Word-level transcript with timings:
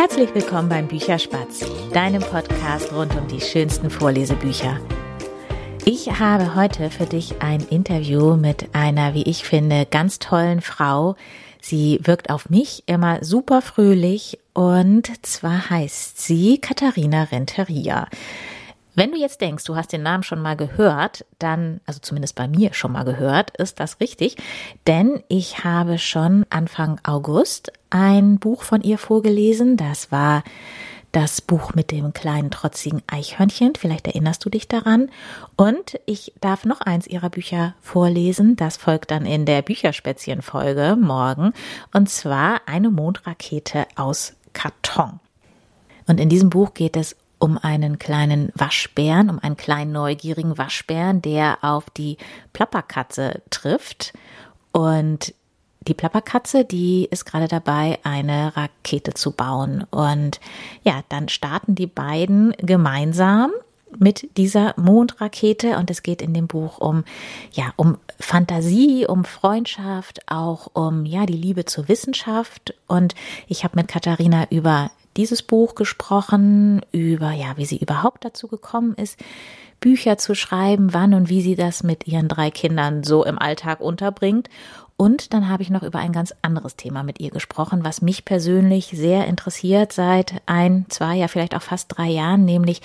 Herzlich 0.00 0.32
willkommen 0.32 0.68
beim 0.68 0.86
Bücherspatz, 0.86 1.66
deinem 1.92 2.22
Podcast 2.22 2.92
rund 2.92 3.16
um 3.16 3.26
die 3.26 3.40
schönsten 3.40 3.90
Vorlesebücher. 3.90 4.78
Ich 5.84 6.20
habe 6.20 6.54
heute 6.54 6.90
für 6.90 7.04
dich 7.04 7.42
ein 7.42 7.66
Interview 7.68 8.36
mit 8.36 8.72
einer, 8.76 9.14
wie 9.14 9.24
ich 9.24 9.42
finde, 9.42 9.86
ganz 9.86 10.20
tollen 10.20 10.60
Frau. 10.60 11.16
Sie 11.60 11.98
wirkt 12.04 12.30
auf 12.30 12.48
mich 12.48 12.84
immer 12.86 13.24
super 13.24 13.60
fröhlich 13.60 14.38
und 14.54 15.10
zwar 15.26 15.68
heißt 15.68 16.20
sie 16.20 16.58
Katharina 16.58 17.24
Renteria. 17.24 18.06
Wenn 18.94 19.10
du 19.10 19.16
jetzt 19.16 19.40
denkst, 19.40 19.64
du 19.64 19.74
hast 19.74 19.92
den 19.92 20.04
Namen 20.04 20.22
schon 20.22 20.40
mal 20.40 20.56
gehört, 20.56 21.24
dann, 21.40 21.80
also 21.86 21.98
zumindest 21.98 22.36
bei 22.36 22.46
mir 22.46 22.72
schon 22.72 22.92
mal 22.92 23.04
gehört, 23.04 23.56
ist 23.56 23.80
das 23.80 23.98
richtig, 24.00 24.36
denn 24.86 25.24
ich 25.28 25.64
habe 25.64 25.98
schon 25.98 26.46
Anfang 26.50 27.00
August 27.02 27.72
ein 27.90 28.38
Buch 28.38 28.62
von 28.62 28.82
ihr 28.82 28.98
vorgelesen. 28.98 29.76
Das 29.76 30.12
war 30.12 30.42
das 31.12 31.40
Buch 31.40 31.74
mit 31.74 31.90
dem 31.90 32.12
kleinen 32.12 32.50
trotzigen 32.50 33.02
Eichhörnchen. 33.06 33.74
Vielleicht 33.76 34.06
erinnerst 34.06 34.44
du 34.44 34.50
dich 34.50 34.68
daran. 34.68 35.10
Und 35.56 35.98
ich 36.06 36.34
darf 36.40 36.64
noch 36.64 36.80
eins 36.80 37.06
ihrer 37.06 37.30
Bücher 37.30 37.74
vorlesen. 37.80 38.56
Das 38.56 38.76
folgt 38.76 39.10
dann 39.10 39.24
in 39.24 39.46
der 39.46 39.62
Bücherspätzchen-Folge 39.62 40.96
morgen. 41.00 41.52
Und 41.92 42.10
zwar 42.10 42.60
eine 42.66 42.90
Mondrakete 42.90 43.86
aus 43.96 44.34
Karton. 44.52 45.20
Und 46.06 46.20
in 46.20 46.28
diesem 46.28 46.50
Buch 46.50 46.74
geht 46.74 46.96
es 46.96 47.16
um 47.38 47.56
einen 47.56 47.98
kleinen 47.98 48.50
Waschbären, 48.54 49.30
um 49.30 49.38
einen 49.38 49.56
kleinen 49.56 49.92
neugierigen 49.92 50.58
Waschbären, 50.58 51.22
der 51.22 51.58
auf 51.62 51.88
die 51.90 52.18
Plapperkatze 52.52 53.42
trifft. 53.50 54.12
Und 54.72 55.34
die 55.88 55.94
Plapperkatze, 55.94 56.64
die 56.64 57.08
ist 57.10 57.24
gerade 57.24 57.48
dabei, 57.48 57.98
eine 58.04 58.56
Rakete 58.56 59.14
zu 59.14 59.32
bauen. 59.32 59.84
Und 59.90 60.40
ja, 60.82 61.02
dann 61.08 61.28
starten 61.28 61.74
die 61.74 61.86
beiden 61.86 62.52
gemeinsam 62.58 63.50
mit 63.98 64.36
dieser 64.36 64.74
Mondrakete 64.76 65.78
und 65.78 65.90
es 65.90 66.02
geht 66.02 66.20
in 66.20 66.34
dem 66.34 66.46
Buch 66.46 66.78
um 66.78 67.04
ja 67.52 67.72
um 67.76 67.96
Fantasie, 68.20 69.06
um 69.08 69.24
Freundschaft, 69.24 70.20
auch 70.30 70.68
um 70.74 71.06
ja 71.06 71.24
die 71.24 71.32
Liebe 71.32 71.64
zur 71.64 71.88
Wissenschaft 71.88 72.74
und 72.86 73.14
ich 73.46 73.64
habe 73.64 73.76
mit 73.76 73.88
Katharina 73.88 74.46
über 74.50 74.90
dieses 75.16 75.42
Buch 75.42 75.74
gesprochen, 75.74 76.82
über 76.92 77.32
ja, 77.32 77.56
wie 77.56 77.64
sie 77.64 77.78
überhaupt 77.78 78.24
dazu 78.24 78.46
gekommen 78.46 78.94
ist, 78.94 79.18
Bücher 79.80 80.18
zu 80.18 80.34
schreiben, 80.34 80.92
wann 80.92 81.14
und 81.14 81.28
wie 81.28 81.42
sie 81.42 81.54
das 81.54 81.82
mit 81.82 82.06
ihren 82.06 82.28
drei 82.28 82.50
Kindern 82.50 83.04
so 83.04 83.24
im 83.24 83.38
Alltag 83.38 83.80
unterbringt. 83.80 84.48
Und 85.00 85.32
dann 85.32 85.48
habe 85.48 85.62
ich 85.62 85.70
noch 85.70 85.84
über 85.84 86.00
ein 86.00 86.12
ganz 86.12 86.34
anderes 86.42 86.74
Thema 86.74 87.04
mit 87.04 87.20
ihr 87.20 87.30
gesprochen, 87.30 87.84
was 87.84 88.02
mich 88.02 88.24
persönlich 88.24 88.86
sehr 88.86 89.28
interessiert 89.28 89.92
seit 89.92 90.42
ein, 90.46 90.86
zwei, 90.88 91.14
ja 91.14 91.28
vielleicht 91.28 91.54
auch 91.54 91.62
fast 91.62 91.96
drei 91.96 92.08
Jahren, 92.08 92.44
nämlich 92.44 92.82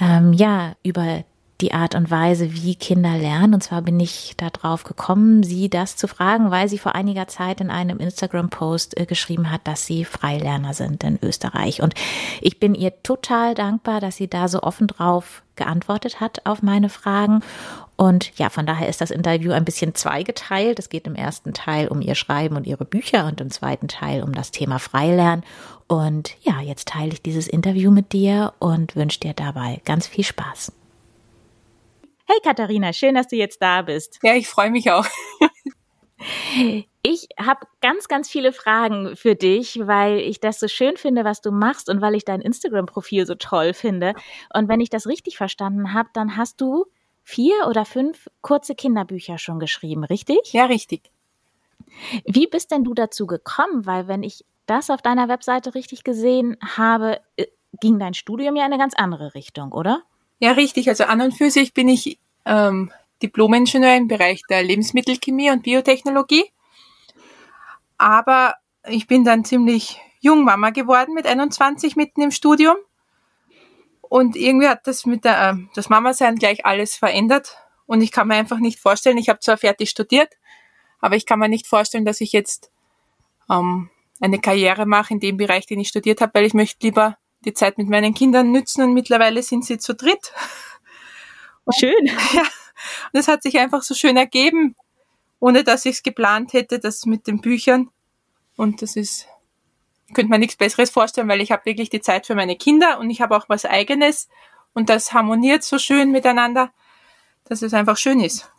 ähm, 0.00 0.32
ja 0.32 0.72
über 0.82 1.22
die 1.60 1.72
Art 1.72 1.94
und 1.94 2.10
Weise, 2.10 2.52
wie 2.52 2.74
Kinder 2.74 3.16
lernen. 3.16 3.54
Und 3.54 3.62
zwar 3.62 3.82
bin 3.82 4.00
ich 4.00 4.34
darauf 4.36 4.82
gekommen, 4.84 5.42
sie 5.42 5.70
das 5.70 5.96
zu 5.96 6.08
fragen, 6.08 6.50
weil 6.50 6.68
sie 6.68 6.78
vor 6.78 6.94
einiger 6.94 7.28
Zeit 7.28 7.60
in 7.60 7.70
einem 7.70 7.98
Instagram-Post 7.98 8.98
äh, 8.98 9.06
geschrieben 9.06 9.50
hat, 9.50 9.60
dass 9.64 9.86
sie 9.86 10.04
Freilerner 10.04 10.74
sind 10.74 11.04
in 11.04 11.18
Österreich. 11.22 11.80
Und 11.80 11.94
ich 12.40 12.58
bin 12.58 12.74
ihr 12.74 13.02
total 13.02 13.54
dankbar, 13.54 14.00
dass 14.00 14.16
sie 14.16 14.28
da 14.28 14.48
so 14.48 14.62
offen 14.62 14.88
drauf 14.88 15.42
geantwortet 15.56 16.20
hat 16.20 16.44
auf 16.44 16.62
meine 16.62 16.88
Fragen. 16.88 17.40
Und 17.96 18.36
ja, 18.36 18.50
von 18.50 18.66
daher 18.66 18.88
ist 18.88 19.00
das 19.00 19.12
Interview 19.12 19.52
ein 19.52 19.64
bisschen 19.64 19.94
zweigeteilt. 19.94 20.80
Es 20.80 20.88
geht 20.88 21.06
im 21.06 21.14
ersten 21.14 21.54
Teil 21.54 21.86
um 21.86 22.00
ihr 22.00 22.16
Schreiben 22.16 22.56
und 22.56 22.66
ihre 22.66 22.84
Bücher 22.84 23.26
und 23.26 23.40
im 23.40 23.52
zweiten 23.52 23.86
Teil 23.86 24.24
um 24.24 24.32
das 24.32 24.50
Thema 24.50 24.80
Freilernen. 24.80 25.44
Und 25.86 26.34
ja, 26.42 26.60
jetzt 26.60 26.88
teile 26.88 27.12
ich 27.12 27.22
dieses 27.22 27.46
Interview 27.46 27.92
mit 27.92 28.12
dir 28.12 28.54
und 28.58 28.96
wünsche 28.96 29.20
dir 29.20 29.34
dabei 29.34 29.80
ganz 29.84 30.08
viel 30.08 30.24
Spaß. 30.24 30.72
Hey 32.26 32.38
Katharina, 32.42 32.92
schön, 32.92 33.14
dass 33.14 33.28
du 33.28 33.36
jetzt 33.36 33.60
da 33.60 33.82
bist. 33.82 34.18
Ja, 34.22 34.34
ich 34.34 34.48
freue 34.48 34.70
mich 34.70 34.90
auch. 34.90 35.06
Ich 37.02 37.28
habe 37.38 37.66
ganz, 37.82 38.08
ganz 38.08 38.30
viele 38.30 38.52
Fragen 38.52 39.14
für 39.14 39.34
dich, 39.34 39.78
weil 39.82 40.20
ich 40.20 40.40
das 40.40 40.58
so 40.58 40.68
schön 40.68 40.96
finde, 40.96 41.22
was 41.24 41.42
du 41.42 41.50
machst 41.50 41.90
und 41.90 42.00
weil 42.00 42.14
ich 42.14 42.24
dein 42.24 42.40
Instagram-Profil 42.40 43.26
so 43.26 43.34
toll 43.34 43.74
finde. 43.74 44.14
Und 44.54 44.70
wenn 44.70 44.80
ich 44.80 44.88
das 44.88 45.06
richtig 45.06 45.36
verstanden 45.36 45.92
habe, 45.92 46.08
dann 46.14 46.38
hast 46.38 46.62
du 46.62 46.86
vier 47.22 47.66
oder 47.68 47.84
fünf 47.84 48.28
kurze 48.40 48.74
Kinderbücher 48.74 49.36
schon 49.36 49.58
geschrieben, 49.58 50.04
richtig? 50.04 50.52
Ja, 50.52 50.64
richtig. 50.64 51.10
Wie 52.24 52.46
bist 52.46 52.70
denn 52.70 52.84
du 52.84 52.94
dazu 52.94 53.26
gekommen? 53.26 53.84
Weil 53.84 54.08
wenn 54.08 54.22
ich 54.22 54.44
das 54.64 54.88
auf 54.88 55.02
deiner 55.02 55.28
Webseite 55.28 55.74
richtig 55.74 56.04
gesehen 56.04 56.56
habe, 56.64 57.20
äh, 57.36 57.46
ging 57.80 57.98
dein 57.98 58.14
Studium 58.14 58.56
ja 58.56 58.64
in 58.64 58.72
eine 58.72 58.80
ganz 58.80 58.94
andere 58.94 59.34
Richtung, 59.34 59.72
oder? 59.72 60.02
Ja, 60.44 60.52
richtig. 60.52 60.90
Also 60.90 61.04
an 61.04 61.22
und 61.22 61.32
für 61.32 61.50
sich 61.50 61.72
bin 61.72 61.88
ich 61.88 62.18
ähm, 62.44 62.92
Diplom-Ingenieur 63.22 63.96
im 63.96 64.08
Bereich 64.08 64.42
der 64.50 64.62
Lebensmittelchemie 64.62 65.50
und 65.50 65.62
Biotechnologie. 65.62 66.44
Aber 67.96 68.56
ich 68.86 69.06
bin 69.06 69.24
dann 69.24 69.46
ziemlich 69.46 70.02
jung 70.20 70.44
Mama 70.44 70.68
geworden 70.68 71.14
mit 71.14 71.26
21 71.26 71.96
mitten 71.96 72.20
im 72.20 72.30
Studium. 72.30 72.76
Und 74.02 74.36
irgendwie 74.36 74.68
hat 74.68 74.86
das 74.86 75.06
mit 75.06 75.24
der, 75.24 75.52
äh, 75.52 75.54
das 75.74 75.88
Mama-Sein 75.88 76.36
gleich 76.36 76.66
alles 76.66 76.94
verändert. 76.94 77.56
Und 77.86 78.02
ich 78.02 78.12
kann 78.12 78.28
mir 78.28 78.34
einfach 78.34 78.58
nicht 78.58 78.78
vorstellen, 78.78 79.16
ich 79.16 79.30
habe 79.30 79.40
zwar 79.40 79.56
fertig 79.56 79.88
studiert, 79.88 80.34
aber 81.00 81.16
ich 81.16 81.24
kann 81.24 81.38
mir 81.38 81.48
nicht 81.48 81.66
vorstellen, 81.66 82.04
dass 82.04 82.20
ich 82.20 82.32
jetzt 82.32 82.70
ähm, 83.50 83.88
eine 84.20 84.40
Karriere 84.40 84.84
mache 84.84 85.14
in 85.14 85.20
dem 85.20 85.38
Bereich, 85.38 85.64
den 85.64 85.80
ich 85.80 85.88
studiert 85.88 86.20
habe, 86.20 86.34
weil 86.34 86.44
ich 86.44 86.52
möchte 86.52 86.86
lieber 86.86 87.16
die 87.44 87.54
Zeit 87.54 87.78
mit 87.78 87.88
meinen 87.88 88.14
Kindern 88.14 88.50
nützen 88.50 88.82
und 88.82 88.94
mittlerweile 88.94 89.42
sind 89.42 89.64
sie 89.64 89.78
zu 89.78 89.94
dritt. 89.94 90.32
Und, 91.64 91.76
schön. 91.76 92.06
Ja, 92.32 92.42
und 93.12 93.20
es 93.20 93.28
hat 93.28 93.42
sich 93.42 93.58
einfach 93.58 93.82
so 93.82 93.94
schön 93.94 94.16
ergeben, 94.16 94.74
ohne 95.40 95.64
dass 95.64 95.86
ich 95.86 95.96
es 95.96 96.02
geplant 96.02 96.52
hätte, 96.52 96.78
das 96.78 97.06
mit 97.06 97.26
den 97.26 97.40
Büchern. 97.40 97.90
Und 98.56 98.82
das 98.82 98.96
ist, 98.96 99.26
könnte 100.12 100.30
man 100.30 100.40
nichts 100.40 100.56
Besseres 100.56 100.90
vorstellen, 100.90 101.28
weil 101.28 101.40
ich 101.40 101.52
habe 101.52 101.64
wirklich 101.64 101.90
die 101.90 102.00
Zeit 102.00 102.26
für 102.26 102.34
meine 102.34 102.56
Kinder 102.56 102.98
und 102.98 103.10
ich 103.10 103.20
habe 103.20 103.36
auch 103.36 103.48
was 103.48 103.64
Eigenes 103.64 104.28
und 104.74 104.88
das 104.88 105.12
harmoniert 105.12 105.62
so 105.62 105.78
schön 105.78 106.10
miteinander, 106.10 106.72
dass 107.44 107.62
es 107.62 107.74
einfach 107.74 107.96
schön 107.96 108.20
ist. 108.20 108.50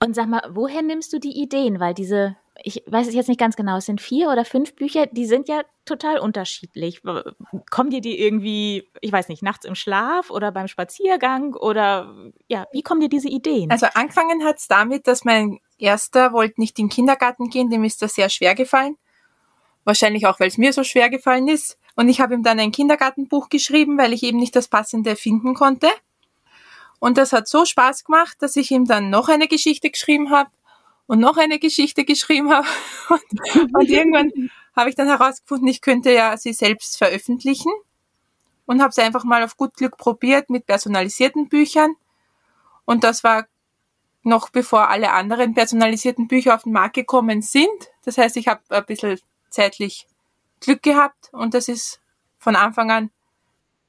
Und 0.00 0.14
sag 0.14 0.28
mal, 0.28 0.42
woher 0.50 0.82
nimmst 0.82 1.12
du 1.12 1.18
die 1.18 1.40
Ideen? 1.40 1.78
Weil 1.78 1.94
diese 1.94 2.36
ich 2.64 2.82
weiß 2.86 3.08
es 3.08 3.14
jetzt 3.14 3.28
nicht 3.28 3.40
ganz 3.40 3.56
genau, 3.56 3.76
es 3.76 3.86
sind 3.86 4.00
vier 4.00 4.28
oder 4.28 4.44
fünf 4.44 4.74
Bücher, 4.74 5.06
die 5.06 5.26
sind 5.26 5.48
ja 5.48 5.62
total 5.84 6.18
unterschiedlich. 6.18 7.02
Kommen 7.70 7.90
dir 7.90 8.00
die 8.00 8.20
irgendwie, 8.20 8.88
ich 9.00 9.12
weiß 9.12 9.28
nicht, 9.28 9.42
nachts 9.42 9.64
im 9.64 9.74
Schlaf 9.74 10.30
oder 10.30 10.52
beim 10.52 10.68
Spaziergang 10.68 11.54
oder 11.54 12.14
ja, 12.48 12.66
wie 12.72 12.82
kommen 12.82 13.00
dir 13.00 13.08
diese 13.08 13.28
Ideen? 13.28 13.70
Also 13.70 13.86
angefangen 13.94 14.44
hat 14.44 14.58
es 14.58 14.68
damit, 14.68 15.06
dass 15.06 15.24
mein 15.24 15.58
erster 15.78 16.32
wollte 16.32 16.60
nicht 16.60 16.78
in 16.78 16.86
den 16.86 16.90
Kindergarten 16.90 17.48
gehen, 17.50 17.70
dem 17.70 17.84
ist 17.84 18.02
das 18.02 18.14
sehr 18.14 18.28
schwer 18.28 18.54
gefallen. 18.54 18.96
Wahrscheinlich 19.84 20.26
auch, 20.26 20.38
weil 20.38 20.48
es 20.48 20.58
mir 20.58 20.72
so 20.72 20.84
schwer 20.84 21.10
gefallen 21.10 21.48
ist. 21.48 21.78
Und 21.96 22.08
ich 22.08 22.20
habe 22.20 22.34
ihm 22.34 22.42
dann 22.42 22.60
ein 22.60 22.72
Kindergartenbuch 22.72 23.48
geschrieben, 23.48 23.98
weil 23.98 24.12
ich 24.12 24.22
eben 24.22 24.38
nicht 24.38 24.54
das 24.54 24.68
passende 24.68 25.16
finden 25.16 25.54
konnte. 25.54 25.88
Und 27.00 27.18
das 27.18 27.32
hat 27.32 27.48
so 27.48 27.64
Spaß 27.64 28.04
gemacht, 28.04 28.36
dass 28.40 28.54
ich 28.54 28.70
ihm 28.70 28.84
dann 28.84 29.10
noch 29.10 29.28
eine 29.28 29.48
Geschichte 29.48 29.90
geschrieben 29.90 30.30
habe 30.30 30.50
und 31.06 31.20
noch 31.20 31.36
eine 31.36 31.58
Geschichte 31.58 32.04
geschrieben 32.04 32.52
habe. 32.52 32.66
Und, 33.08 33.74
und 33.74 33.88
irgendwann 33.88 34.30
habe 34.74 34.88
ich 34.88 34.96
dann 34.96 35.08
herausgefunden, 35.08 35.68
ich 35.68 35.82
könnte 35.82 36.12
ja 36.12 36.36
sie 36.36 36.54
selbst 36.54 36.96
veröffentlichen 36.96 37.72
und 38.64 38.80
habe 38.80 38.90
es 38.90 38.98
einfach 38.98 39.24
mal 39.24 39.42
auf 39.42 39.56
gut 39.56 39.74
Glück 39.74 39.98
probiert 39.98 40.48
mit 40.48 40.64
personalisierten 40.66 41.48
Büchern. 41.48 41.94
Und 42.86 43.04
das 43.04 43.22
war 43.22 43.46
noch 44.22 44.48
bevor 44.48 44.88
alle 44.88 45.12
anderen 45.12 45.52
personalisierten 45.52 46.26
Bücher 46.26 46.54
auf 46.54 46.62
den 46.62 46.72
Markt 46.72 46.94
gekommen 46.94 47.42
sind. 47.42 47.68
Das 48.04 48.16
heißt, 48.16 48.36
ich 48.38 48.48
habe 48.48 48.62
ein 48.70 48.86
bisschen 48.86 49.20
zeitlich 49.50 50.06
Glück 50.60 50.82
gehabt 50.82 51.28
und 51.32 51.52
das 51.52 51.68
ist 51.68 52.00
von 52.38 52.56
Anfang 52.56 52.90
an 52.90 53.10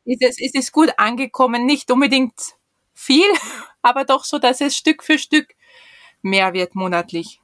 ist 0.05 0.21
es, 0.21 0.39
ist 0.39 0.55
es 0.55 0.71
gut 0.71 0.89
angekommen. 0.97 1.65
Nicht 1.65 1.91
unbedingt 1.91 2.33
viel, 2.93 3.29
aber 3.81 4.05
doch 4.05 4.25
so, 4.25 4.39
dass 4.39 4.61
es 4.61 4.75
Stück 4.75 5.03
für 5.03 5.17
Stück 5.17 5.55
mehr 6.23 6.53
wird 6.53 6.75
monatlich. 6.75 7.39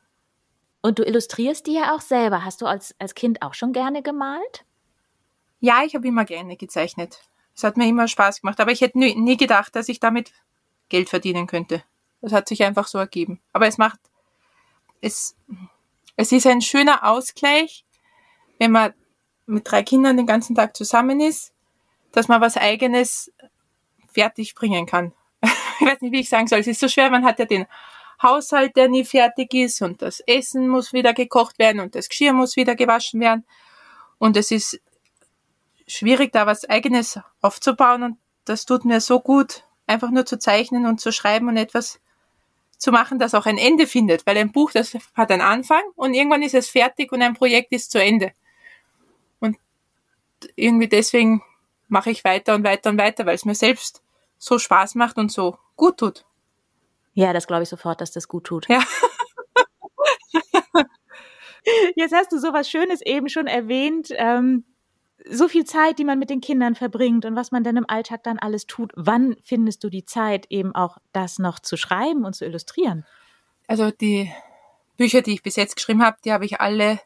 Und 0.81 0.99
du 0.99 1.03
illustrierst 1.03 1.67
die 1.67 1.73
ja 1.73 1.93
auch 1.95 2.01
selber. 2.01 2.43
Hast 2.43 2.61
du 2.61 2.65
als, 2.65 2.95
als 2.99 3.13
Kind 3.13 3.41
auch 3.41 3.53
schon 3.53 3.73
gerne 3.73 4.01
gemalt? 4.01 4.65
Ja, 5.59 5.83
ich 5.83 5.93
habe 5.93 6.07
immer 6.07 6.25
gerne 6.25 6.55
gezeichnet. 6.55 7.21
Es 7.55 7.63
hat 7.63 7.75
mir 7.75 7.87
immer 7.87 8.07
Spaß 8.07 8.41
gemacht, 8.41 8.59
aber 8.61 8.71
ich 8.71 8.81
hätte 8.81 8.97
nie, 8.97 9.15
nie 9.15 9.35
gedacht, 9.35 9.75
dass 9.75 9.89
ich 9.89 9.99
damit 9.99 10.31
Geld 10.87 11.09
verdienen 11.09 11.47
könnte. 11.47 11.83
Das 12.21 12.31
hat 12.31 12.47
sich 12.47 12.63
einfach 12.63 12.87
so 12.87 12.97
ergeben. 12.97 13.41
Aber 13.51 13.67
es 13.67 13.77
macht, 13.77 13.99
es, 15.01 15.35
es 16.15 16.31
ist 16.31 16.47
ein 16.47 16.61
schöner 16.61 17.03
Ausgleich, 17.03 17.85
wenn 18.57 18.71
man 18.71 18.93
mit 19.45 19.69
drei 19.69 19.83
Kindern 19.83 20.15
den 20.15 20.25
ganzen 20.25 20.55
Tag 20.55 20.77
zusammen 20.77 21.19
ist, 21.19 21.53
dass 22.11 22.27
man 22.27 22.39
was 22.39 22.55
eigenes 22.55 23.31
fertig 24.11 24.55
bringen 24.55 24.85
kann. 24.85 25.13
ich 25.43 25.85
weiß 25.85 26.01
nicht, 26.01 26.13
wie 26.13 26.21
ich 26.21 26.29
sagen 26.29 26.47
soll. 26.47 26.59
Es 26.59 26.67
ist 26.67 26.79
so 26.79 26.87
schwer, 26.87 27.09
man 27.09 27.25
hat 27.25 27.39
ja 27.39 27.45
den 27.45 27.65
Haushalt, 28.21 28.75
der 28.75 28.89
nie 28.89 29.06
fertig 29.06 29.54
ist 29.54 29.81
und 29.81 30.01
das 30.01 30.19
Essen 30.21 30.68
muss 30.68 30.94
wieder 30.94 31.13
gekocht 31.13 31.57
werden 31.57 31.80
und 31.80 31.95
das 31.95 32.10
Geschirr 32.10 32.33
muss 32.33 32.56
wieder 32.56 32.75
gewaschen 32.75 33.19
werden. 33.21 33.45
Und 34.18 34.36
es 34.36 34.51
ist 34.51 34.81
schwierig, 35.88 36.31
da 36.33 36.45
was 36.45 36.66
eigenes 36.69 37.19
aufzubauen 37.42 38.04
und 38.04 38.18
das 38.45 38.66
tut 38.66 38.86
mir 38.86 39.00
so 39.00 39.19
gut, 39.19 39.63
einfach 39.88 40.12
nur 40.12 40.25
zu 40.25 40.38
zeichnen 40.38 40.86
und 40.86 41.00
zu 41.00 41.12
schreiben 41.12 41.48
und 41.48 41.57
etwas 41.57 42.00
zu 42.77 42.92
machen, 42.92 43.19
das 43.19 43.36
auch 43.36 43.45
ein 43.45 43.57
Ende 43.57 43.88
findet, 43.88 44.25
weil 44.25 44.38
ein 44.38 44.51
Buch, 44.51 44.71
das 44.71 44.98
hat 45.13 45.31
einen 45.31 45.42
Anfang 45.42 45.81
und 45.95 46.13
irgendwann 46.13 46.44
ist 46.44 46.56
es 46.56 46.69
fertig 46.69 47.12
und 47.12 47.21
ein 47.21 47.33
Projekt 47.33 47.71
ist 47.71 47.92
zu 47.92 48.01
Ende. 48.01 48.31
Und 49.39 49.57
irgendwie 50.56 50.88
deswegen 50.88 51.44
mache 51.88 52.12
ich 52.12 52.24
weiter 52.24 52.56
und 52.56 52.63
weiter 52.63 52.89
und 52.89 52.98
weiter, 52.98 53.25
weil 53.25 53.36
es 53.36 53.45
mir 53.45 53.56
selbst 53.56 54.01
so 54.38 54.57
Spaß 54.57 54.95
macht 54.95 55.18
und 55.18 55.31
so 55.31 55.57
gut 55.75 55.98
tut. 55.98 56.25
Ja, 57.13 57.33
das 57.33 57.47
glaube 57.47 57.63
ich 57.63 57.69
sofort, 57.69 58.01
dass 58.01 58.11
das 58.11 58.27
gut 58.27 58.45
tut. 58.45 58.67
Ja. 58.69 58.83
Jetzt 61.95 62.13
hast 62.13 62.31
du 62.31 62.39
sowas 62.39 62.69
Schönes 62.69 63.01
eben 63.01 63.29
schon 63.29 63.47
erwähnt. 63.47 64.09
Ähm, 64.11 64.63
so 65.29 65.47
viel 65.47 65.65
Zeit, 65.65 66.00
die 66.00 66.06
man 66.06 66.19
mit 66.19 66.29
den 66.29 66.41
Kindern 66.41 66.75
verbringt 66.75 67.25
und 67.25 67.35
was 67.35 67.51
man 67.51 67.63
dann 67.63 67.77
im 67.77 67.85
Alltag 67.88 68.23
dann 68.23 68.39
alles 68.39 68.65
tut. 68.65 68.91
Wann 68.95 69.35
findest 69.44 69.83
du 69.83 69.89
die 69.89 70.06
Zeit, 70.06 70.45
eben 70.50 70.73
auch 70.73 70.97
das 71.11 71.39
noch 71.39 71.59
zu 71.59 71.77
schreiben 71.77 72.25
und 72.25 72.35
zu 72.35 72.45
illustrieren? 72.45 73.06
Also 73.67 73.91
die 73.91 74.31
Bücher, 74.97 75.21
die 75.21 75.33
ich 75.33 75.44
bis 75.44 75.56
jetzt 75.56 75.75
geschrieben 75.75 76.03
habe, 76.03 76.17
die 76.23 76.31
habe 76.31 76.45
ich 76.45 76.61
alle, 76.61 77.00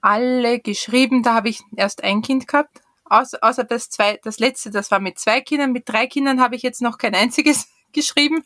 alle 0.00 0.60
geschrieben. 0.60 1.22
Da 1.22 1.34
habe 1.34 1.48
ich 1.48 1.60
erst 1.76 2.04
ein 2.04 2.22
Kind 2.22 2.48
gehabt. 2.48 2.80
Außer, 3.04 3.38
außer 3.42 3.64
das, 3.64 3.90
zwei, 3.90 4.18
das 4.22 4.38
letzte, 4.38 4.70
das 4.70 4.90
war 4.90 5.00
mit 5.00 5.18
zwei 5.18 5.40
Kindern. 5.40 5.72
Mit 5.72 5.88
drei 5.88 6.06
Kindern 6.06 6.40
habe 6.40 6.56
ich 6.56 6.62
jetzt 6.62 6.82
noch 6.82 6.98
kein 6.98 7.14
einziges 7.14 7.68
geschrieben. 7.92 8.44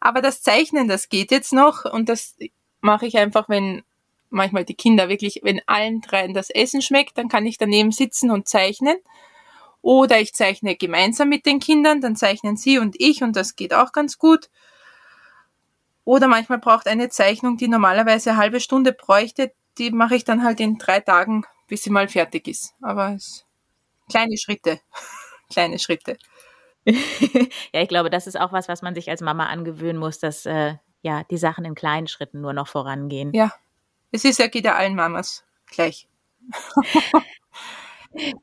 Aber 0.00 0.22
das 0.22 0.42
Zeichnen, 0.42 0.88
das 0.88 1.08
geht 1.08 1.30
jetzt 1.30 1.52
noch 1.52 1.84
und 1.84 2.08
das 2.08 2.36
mache 2.80 3.06
ich 3.06 3.18
einfach, 3.18 3.48
wenn 3.48 3.82
manchmal 4.30 4.64
die 4.64 4.74
Kinder 4.74 5.08
wirklich, 5.08 5.40
wenn 5.42 5.60
allen 5.66 6.00
dreien 6.00 6.34
das 6.34 6.50
Essen 6.50 6.82
schmeckt, 6.82 7.18
dann 7.18 7.28
kann 7.28 7.46
ich 7.46 7.58
daneben 7.58 7.92
sitzen 7.92 8.30
und 8.30 8.48
zeichnen. 8.48 8.96
Oder 9.82 10.20
ich 10.20 10.34
zeichne 10.34 10.76
gemeinsam 10.76 11.28
mit 11.28 11.46
den 11.46 11.58
Kindern, 11.58 12.00
dann 12.00 12.16
zeichnen 12.16 12.56
sie 12.56 12.78
und 12.78 12.96
ich 12.98 13.22
und 13.22 13.36
das 13.36 13.56
geht 13.56 13.74
auch 13.74 13.92
ganz 13.92 14.18
gut. 14.18 14.50
Oder 16.04 16.28
manchmal 16.28 16.58
braucht 16.58 16.86
eine 16.86 17.08
Zeichnung, 17.08 17.56
die 17.56 17.68
normalerweise 17.68 18.30
eine 18.30 18.38
halbe 18.38 18.60
Stunde 18.60 18.92
bräuchte, 18.92 19.52
die 19.78 19.90
mache 19.90 20.16
ich 20.16 20.24
dann 20.24 20.42
halt 20.44 20.60
in 20.60 20.78
drei 20.78 21.00
Tagen, 21.00 21.44
bis 21.68 21.82
sie 21.82 21.90
mal 21.90 22.08
fertig 22.08 22.48
ist. 22.48 22.74
Aber 22.82 23.14
es 23.14 23.46
kleine 24.10 24.36
Schritte, 24.36 24.80
kleine 25.50 25.78
Schritte. 25.78 26.16
ja, 27.72 27.82
ich 27.82 27.88
glaube, 27.88 28.10
das 28.10 28.26
ist 28.26 28.38
auch 28.38 28.52
was, 28.52 28.68
was 28.68 28.82
man 28.82 28.94
sich 28.94 29.10
als 29.10 29.20
Mama 29.20 29.46
angewöhnen 29.46 29.98
muss, 29.98 30.18
dass 30.18 30.46
äh, 30.46 30.74
ja 31.02 31.24
die 31.30 31.38
Sachen 31.38 31.64
in 31.64 31.74
kleinen 31.74 32.06
Schritten 32.06 32.40
nur 32.40 32.52
noch 32.52 32.68
vorangehen. 32.68 33.32
Ja, 33.34 33.52
es 34.12 34.24
ist 34.24 34.38
ja, 34.38 34.48
geht 34.48 34.64
ja 34.64 34.74
allen 34.74 34.94
Mamas 34.94 35.44
gleich. 35.66 36.08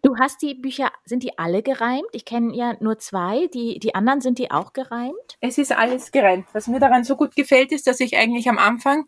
Du 0.02 0.16
hast 0.18 0.42
die 0.42 0.56
Bücher, 0.56 0.94
sind 1.04 1.24
die 1.24 1.38
alle 1.38 1.62
gereimt? 1.62 2.08
Ich 2.14 2.24
kenne 2.24 2.56
ja 2.56 2.78
nur 2.80 3.00
zwei. 3.00 3.48
Die, 3.48 3.80
die 3.80 3.96
anderen 3.96 4.22
sind 4.22 4.40
die 4.40 4.50
auch 4.50 4.72
gereimt? 4.72 5.38
Es 5.42 5.58
ist 5.58 5.74
alles 5.74 6.12
gereimt. 6.12 6.48
Was 6.54 6.68
mir 6.68 6.80
daran 6.80 7.04
so 7.04 7.18
gut 7.18 7.36
gefällt, 7.36 7.74
ist, 7.74 7.86
dass 7.86 8.00
ich 8.00 8.16
eigentlich 8.16 8.48
am 8.48 8.58
Anfang 8.58 9.08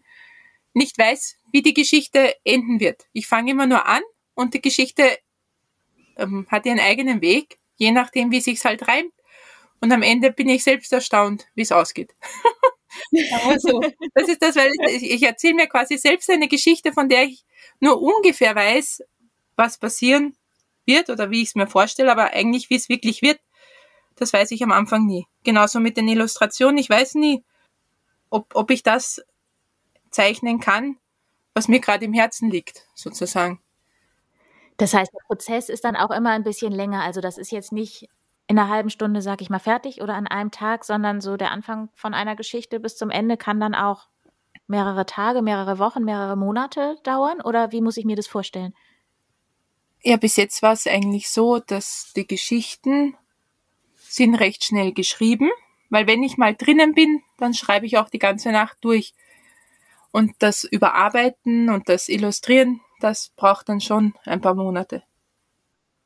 nicht 0.74 0.98
weiß, 0.98 1.38
wie 1.54 1.62
die 1.62 1.74
Geschichte 1.74 2.36
enden 2.44 2.82
wird. 2.82 3.08
Ich 3.14 3.28
fange 3.28 3.52
immer 3.52 3.68
nur 3.68 3.88
an 3.88 4.02
und 4.36 4.54
die 4.54 4.62
Geschichte 4.62 5.04
ähm, 6.18 6.46
hat 6.50 6.66
ihren 6.66 6.80
eigenen 6.80 7.22
Weg, 7.22 7.58
je 7.78 7.92
nachdem, 7.92 8.32
wie 8.32 8.42
sich's 8.42 8.66
halt 8.66 8.88
reimt. 8.88 9.14
Und 9.82 9.92
am 9.92 10.02
Ende 10.02 10.32
bin 10.32 10.50
ich 10.50 10.64
selbst 10.64 10.92
erstaunt, 10.92 11.48
wie 11.56 11.62
es 11.62 11.72
ausgeht. 11.72 12.14
Also, 13.46 13.82
das 14.16 14.28
ist 14.28 14.42
das, 14.42 14.56
weil 14.56 14.72
ich, 14.90 15.04
ich 15.04 15.24
erzähle 15.24 15.54
mir 15.54 15.68
quasi 15.68 15.98
selbst 15.98 16.30
eine 16.30 16.48
Geschichte, 16.48 16.92
von 16.92 17.08
der 17.08 17.24
ich 17.24 17.46
nur 17.80 18.02
ungefähr 18.02 18.56
weiß, 18.56 19.04
was 19.56 19.78
passieren 19.78 20.36
wird 20.86 21.10
oder 21.10 21.30
wie 21.30 21.44
ich 21.44 21.50
es 21.50 21.56
mir 21.56 21.68
vorstelle, 21.68 22.12
aber 22.12 22.34
eigentlich, 22.34 22.70
wie 22.70 22.76
es 22.76 22.90
wirklich 22.90 23.22
wird, 23.22 23.40
das 24.16 24.34
weiß 24.34 24.52
ich 24.52 24.64
am 24.64 24.72
Anfang 24.72 25.06
nie. 25.06 25.28
Genauso 25.44 25.80
mit 25.80 25.98
den 25.98 26.08
Illustrationen. 26.08 26.78
Ich 26.78 26.90
weiß 26.90 27.16
nie, 27.16 27.44
ob, 28.30 28.54
ob 28.56 28.72
ich 28.72 28.84
das 28.84 29.22
zeichnen 30.12 30.60
kann, 30.60 30.98
was 31.54 31.68
mir 31.68 31.80
gerade 31.80 32.06
im 32.06 32.14
Herzen 32.14 32.50
liegt, 32.50 32.88
sozusagen. 32.96 33.62
Das 34.78 34.94
heißt, 34.94 35.12
der 35.14 35.26
Prozess 35.28 35.70
ist 35.70 35.84
dann 35.84 35.96
auch 35.96 36.12
immer 36.12 36.32
ein 36.32 36.44
bisschen 36.44 36.72
länger. 36.72 37.04
Also 37.04 37.22
das 37.22 37.38
ist 37.38 37.52
jetzt 37.52 37.72
nicht 37.72 38.10
in 38.50 38.58
einer 38.58 38.68
halben 38.68 38.90
Stunde, 38.90 39.22
sag 39.22 39.42
ich 39.42 39.52
mal, 39.52 39.60
fertig 39.60 40.02
oder 40.02 40.16
an 40.16 40.26
einem 40.26 40.50
Tag, 40.50 40.84
sondern 40.84 41.22
so 41.22 41.38
der 41.38 41.52
Anfang 41.52 41.90
von 41.94 42.16
einer 42.16 42.36
Geschichte 42.36 42.80
bis 42.80 42.98
zum 42.98 43.12
Ende 43.12 43.38
kann 43.38 43.60
dann 43.60 43.76
auch 43.76 44.08
mehrere 44.66 45.06
Tage, 45.06 45.44
mehrere 45.44 45.78
Wochen, 45.78 46.04
mehrere 46.04 46.36
Monate 46.36 46.98
dauern? 47.04 47.42
Oder 47.42 47.72
wie 47.72 47.80
muss 47.80 47.96
ich 47.96 48.06
mir 48.06 48.16
das 48.16 48.26
vorstellen? 48.26 48.74
Ja, 50.02 50.18
bis 50.18 50.36
jetzt 50.36 50.64
war 50.64 50.74
es 50.74 50.88
eigentlich 50.88 51.30
so, 51.30 51.60
dass 51.60 52.12
die 52.16 52.26
Geschichten 52.26 53.16
sind 53.98 54.34
recht 54.34 54.64
schnell 54.64 54.94
geschrieben, 54.94 55.52
weil 55.92 56.08
wenn 56.08 56.24
ich 56.24 56.38
mal 56.38 56.56
drinnen 56.56 56.96
bin, 56.96 57.22
dann 57.38 57.54
schreibe 57.54 57.86
ich 57.86 58.00
auch 58.00 58.10
die 58.10 58.18
ganze 58.18 58.52
Nacht 58.52 58.78
durch. 58.82 59.14
Und 60.12 60.32
das 60.40 60.64
Überarbeiten 60.64 61.70
und 61.70 61.88
das 61.88 62.10
Illustrieren, 62.10 62.82
das 63.00 63.30
braucht 63.36 63.70
dann 63.70 63.80
schon 63.80 64.16
ein 64.26 64.42
paar 64.42 64.56
Monate. 64.56 65.04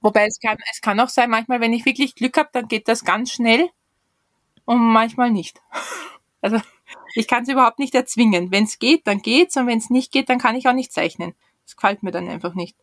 Wobei 0.03 0.27
es 0.27 0.39
kann, 0.39 0.57
es 0.71 0.81
kann 0.81 0.99
auch 0.99 1.09
sein, 1.09 1.29
manchmal, 1.29 1.61
wenn 1.61 1.73
ich 1.73 1.85
wirklich 1.85 2.13
Glück 2.13 2.37
habe, 2.37 2.49
dann 2.51 2.67
geht 2.67 2.87
das 2.89 3.05
ganz 3.05 3.31
schnell 3.31 3.69
und 4.65 4.79
manchmal 4.79 5.31
nicht. 5.31 5.59
Also 6.45 6.59
ich 7.15 7.29
kann 7.29 7.43
es 7.43 7.49
überhaupt 7.49 7.79
nicht 7.79 7.95
erzwingen. 7.95 8.51
Wenn 8.51 8.65
es 8.65 8.77
geht, 8.77 9.07
dann 9.07 9.19
geht's 9.19 9.55
und 9.55 9.65
wenn 9.65 9.77
es 9.77 9.89
nicht 9.89 10.11
geht, 10.11 10.27
dann 10.27 10.39
kann 10.39 10.57
ich 10.57 10.67
auch 10.67 10.73
nicht 10.73 10.91
zeichnen. 10.91 11.35
Das 11.63 11.77
gefällt 11.77 12.03
mir 12.03 12.11
dann 12.11 12.27
einfach 12.27 12.53
nicht. 12.53 12.75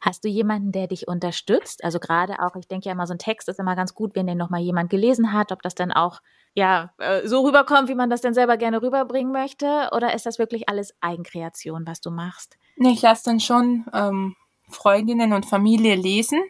Hast 0.00 0.24
du 0.24 0.28
jemanden, 0.28 0.70
der 0.70 0.86
dich 0.86 1.08
unterstützt? 1.08 1.82
Also 1.82 1.98
gerade 1.98 2.38
auch, 2.38 2.54
ich 2.54 2.68
denke 2.68 2.86
ja 2.86 2.92
immer, 2.92 3.08
so 3.08 3.14
ein 3.14 3.18
Text 3.18 3.48
ist 3.48 3.58
immer 3.58 3.74
ganz 3.74 3.96
gut, 3.96 4.14
wenn 4.14 4.28
den 4.28 4.38
nochmal 4.38 4.60
jemand 4.60 4.90
gelesen 4.90 5.32
hat, 5.32 5.50
ob 5.50 5.60
das 5.62 5.74
dann 5.74 5.90
auch 5.90 6.20
ja 6.54 6.92
äh, 6.98 7.26
so 7.26 7.40
rüberkommt, 7.40 7.88
wie 7.88 7.96
man 7.96 8.10
das 8.10 8.20
dann 8.20 8.32
selber 8.32 8.56
gerne 8.56 8.80
rüberbringen 8.80 9.32
möchte, 9.32 9.88
oder 9.90 10.14
ist 10.14 10.24
das 10.24 10.38
wirklich 10.38 10.68
alles 10.68 10.94
Eigenkreation, 11.00 11.84
was 11.84 12.00
du 12.00 12.12
machst? 12.12 12.58
Nee, 12.76 12.92
ich 12.92 13.02
lasse 13.02 13.24
dann 13.24 13.40
schon 13.40 13.86
ähm, 13.92 14.36
Freundinnen 14.72 15.32
und 15.32 15.46
Familie 15.46 15.94
lesen 15.94 16.42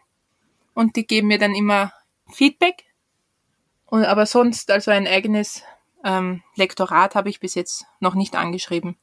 und 0.74 0.96
die 0.96 1.06
geben 1.06 1.28
mir 1.28 1.38
dann 1.38 1.54
immer 1.54 1.92
Feedback. 2.30 2.84
Und, 3.86 4.04
aber 4.04 4.26
sonst, 4.26 4.70
also 4.70 4.90
ein 4.90 5.06
eigenes 5.06 5.62
ähm, 6.04 6.42
Lektorat 6.56 7.14
habe 7.14 7.28
ich 7.28 7.40
bis 7.40 7.54
jetzt 7.54 7.84
noch 8.00 8.14
nicht 8.14 8.34
angeschrieben. 8.36 8.96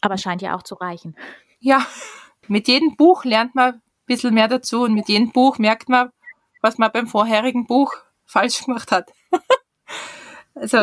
Aber 0.00 0.18
scheint 0.18 0.42
ja 0.42 0.54
auch 0.54 0.62
zu 0.62 0.74
reichen. 0.74 1.16
Ja, 1.60 1.86
mit 2.48 2.68
jedem 2.68 2.96
Buch 2.96 3.24
lernt 3.24 3.54
man 3.54 3.74
ein 3.74 3.82
bisschen 4.06 4.34
mehr 4.34 4.48
dazu 4.48 4.82
und 4.82 4.94
mit 4.94 5.08
jedem 5.08 5.32
Buch 5.32 5.58
merkt 5.58 5.88
man, 5.88 6.10
was 6.60 6.78
man 6.78 6.92
beim 6.92 7.06
vorherigen 7.06 7.66
Buch 7.66 7.94
falsch 8.26 8.64
gemacht 8.64 8.90
hat. 8.92 9.10
also 10.54 10.78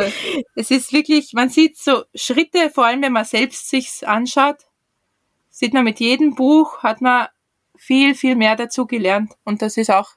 es 0.56 0.72
ist 0.72 0.92
wirklich, 0.92 1.34
man 1.34 1.50
sieht 1.50 1.78
so 1.78 2.04
Schritte, 2.16 2.70
vor 2.70 2.86
allem 2.86 3.02
wenn 3.04 3.14
man 3.14 3.26
selbst 3.26 3.70
sich 3.70 4.08
anschaut, 4.08 4.58
sieht 5.52 5.74
man 5.74 5.84
mit 5.84 6.00
jedem 6.00 6.34
Buch, 6.34 6.82
hat 6.82 7.02
man 7.02 7.28
viel, 7.78 8.16
viel 8.16 8.36
mehr 8.36 8.56
dazu 8.56 8.88
gelernt. 8.88 9.34
Und 9.44 9.62
das 9.62 9.78
ist 9.78 9.92
auch 9.92 10.12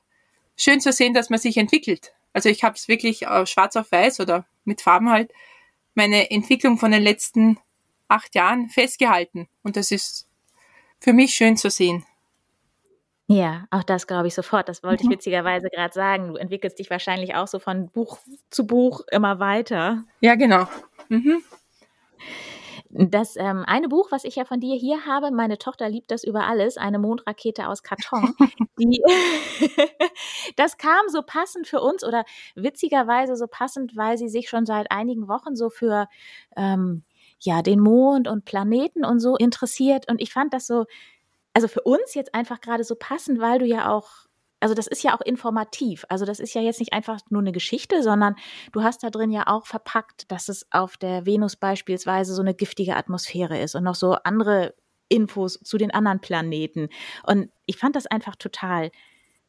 schön 0.57 0.81
zu 0.81 0.93
sehen, 0.93 1.13
dass 1.13 1.29
man 1.29 1.39
sich 1.39 1.57
entwickelt. 1.57 2.15
Also 2.33 2.49
ich 2.49 2.65
habe 2.65 2.77
es 2.77 2.89
wirklich 2.89 3.27
äh, 3.27 3.47
schwarz 3.47 3.77
auf 3.77 3.93
weiß 3.93 4.21
oder 4.21 4.47
mit 4.65 4.81
Farben 4.81 5.11
halt, 5.11 5.33
meine 5.95 6.31
Entwicklung 6.31 6.79
von 6.79 6.91
den 6.91 7.03
letzten 7.03 7.59
acht 8.09 8.35
Jahren 8.35 8.69
festgehalten. 8.69 9.49
Und 9.63 9.77
das 9.77 9.91
ist 9.91 10.27
für 11.01 11.13
mich 11.13 11.35
schön 11.35 11.57
zu 11.57 11.71
sehen. 11.71 12.05
Ja, 13.27 13.67
auch 13.71 13.83
das 13.83 14.07
glaube 14.07 14.29
ich 14.29 14.35
sofort. 14.35 14.69
Das 14.69 14.83
wollte 14.83 15.05
mhm. 15.05 15.13
ich 15.13 15.19
witzigerweise 15.19 15.69
gerade 15.69 15.95
sagen. 15.95 16.29
Du 16.29 16.37
entwickelst 16.37 16.79
dich 16.79 16.91
wahrscheinlich 16.91 17.35
auch 17.35 17.49
so 17.49 17.59
von 17.59 17.89
Buch 17.89 18.19
zu 18.51 18.67
Buch 18.67 19.01
immer 19.11 19.39
weiter. 19.39 20.05
Ja, 20.21 20.35
genau. 20.35 20.69
Mhm. 21.09 21.43
Das 22.97 23.35
ähm, 23.37 23.65
eine 23.67 23.89
Buch, 23.89 24.13
was 24.13 24.23
ich 24.23 24.37
ja 24.37 24.45
von 24.45 24.61
dir 24.61 24.77
hier 24.77 25.05
habe, 25.05 25.33
meine 25.33 25.59
Tochter 25.59 25.89
liebt 25.89 26.13
das 26.13 26.23
über 26.23 26.47
alles, 26.47 26.77
eine 26.77 27.01
Mondrakete 27.01 27.67
aus 27.69 27.83
Karton. 27.83 28.35
Die, 28.79 29.03
das 30.57 30.79
kam 30.79 31.09
so 31.09 31.23
passend 31.23 31.67
für 31.67 31.81
uns 31.81 32.05
oder 32.05 32.25
witzigerweise 32.55 33.35
so 33.35 33.47
passend, 33.49 33.97
weil 33.97 34.17
sie 34.17 34.29
sich 34.29 34.49
schon 34.49 34.65
seit 34.65 34.93
einigen 34.93 35.27
Wochen 35.27 35.57
so 35.57 35.71
für 35.71 36.07
ähm, 36.57 37.03
ja 37.41 37.63
den 37.63 37.81
Mond 37.81 38.29
und 38.29 38.45
Planeten 38.45 39.05
und 39.05 39.19
so 39.19 39.37
interessiert. 39.37 40.09
Und 40.09 40.23
ich 40.23 40.33
fand 40.33 40.55
das 40.55 40.69
so, 40.69 40.85
also 41.53 41.67
für 41.67 41.83
uns 41.83 42.15
jetzt 42.15 42.33
einfach 42.33 42.61
gerade 42.61 42.85
so 42.85 42.95
passend, 42.95 43.41
weil 43.41 43.59
du 43.59 43.67
ja 43.67 43.91
auch 43.91 44.09
also 44.65 44.75
das 44.75 44.87
ist 44.87 45.03
ja 45.03 45.15
auch 45.15 45.21
informativ. 45.21 46.07
Also 46.09 46.25
das 46.25 46.41
ist 46.41 46.55
ja 46.55 46.63
jetzt 46.63 46.81
nicht 46.81 46.95
einfach 46.95 47.21
nur 47.29 47.43
eine 47.43 47.53
Geschichte, 47.53 48.03
sondern 48.03 48.35
du 48.73 48.83
hast 48.83 49.03
da 49.03 49.11
drin 49.11 49.31
ja 49.31 49.43
auch 49.47 49.67
verpackt, 49.67 50.33
dass 50.33 50.49
es 50.49 50.67
auf 50.73 50.97
der 50.97 51.27
Venus 51.27 51.55
beispielsweise 51.55 52.33
so 52.33 52.41
eine 52.41 52.55
giftige 52.55 52.97
Atmosphäre 52.97 53.61
ist 53.61 53.75
und 53.75 53.85
noch 53.85 53.95
so 53.95 54.15
andere 54.25 54.75
Infos 55.11 55.61
zu 55.63 55.77
den 55.77 55.91
anderen 55.91 56.21
Planeten. 56.21 56.89
Und 57.25 57.51
ich 57.67 57.77
fand 57.77 57.95
das 57.95 58.07
einfach 58.07 58.37
total 58.37 58.91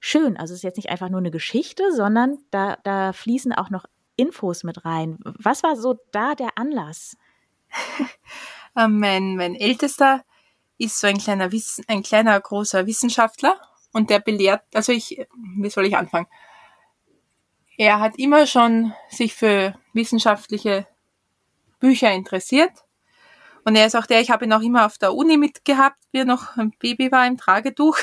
schön. 0.02 0.36
Also 0.36 0.54
es 0.54 0.60
ist 0.60 0.64
jetzt 0.64 0.76
nicht 0.76 0.90
einfach 0.90 1.08
nur 1.08 1.22
eine 1.22 1.32
Geschichte, 1.32 1.94
sondern 1.94 2.40
da, 2.52 2.78
da 2.84 3.14
fließen 3.14 3.54
auch 3.54 3.70
noch 3.70 3.86
Infos 4.18 4.66
mit 4.66 4.84
rein. 4.84 5.20
Was 5.24 5.64
war 5.64 5.78
so 5.78 5.96
da 6.12 6.36
der 6.36 6.58
Anlass? 6.58 7.16
Ähm, 8.78 9.00
mein, 9.00 9.38
mein 9.38 9.56
ältester 9.56 10.26
ist 10.78 11.00
so 11.00 11.08
ein 11.08 11.18
kleiner 11.18 11.50
ein 11.88 12.04
kleiner 12.04 12.38
großer 12.38 12.86
Wissenschaftler 12.86 13.58
und 13.96 14.10
der 14.10 14.20
belehrt, 14.20 14.62
also 14.74 14.92
ich, 14.92 15.26
wie 15.56 15.70
soll 15.70 15.86
ich 15.86 15.96
anfangen? 15.96 16.28
Er 17.78 18.02
hat 18.02 18.20
immer 18.20 18.46
schon 18.46 18.94
sich 19.10 19.34
für 19.34 19.74
wissenschaftliche 19.94 20.86
Bücher 21.80 22.12
interessiert. 22.12 22.74
Und 23.64 23.78
er 23.78 23.86
ist 23.86 23.96
auch 23.96 24.06
der, 24.06 24.20
ich 24.20 24.32
habe 24.32 24.44
ihn 24.44 24.52
auch 24.52 24.62
immer 24.62 24.86
auf 24.86 24.98
der 24.98 25.14
Uni 25.14 25.38
mitgehabt, 25.38 25.98
wie 26.12 26.20
er 26.20 26.26
noch 26.26 26.58
ein 26.58 26.72
Baby 26.78 27.10
war 27.10 27.26
im 27.26 27.38
Tragetuch. 27.38 27.98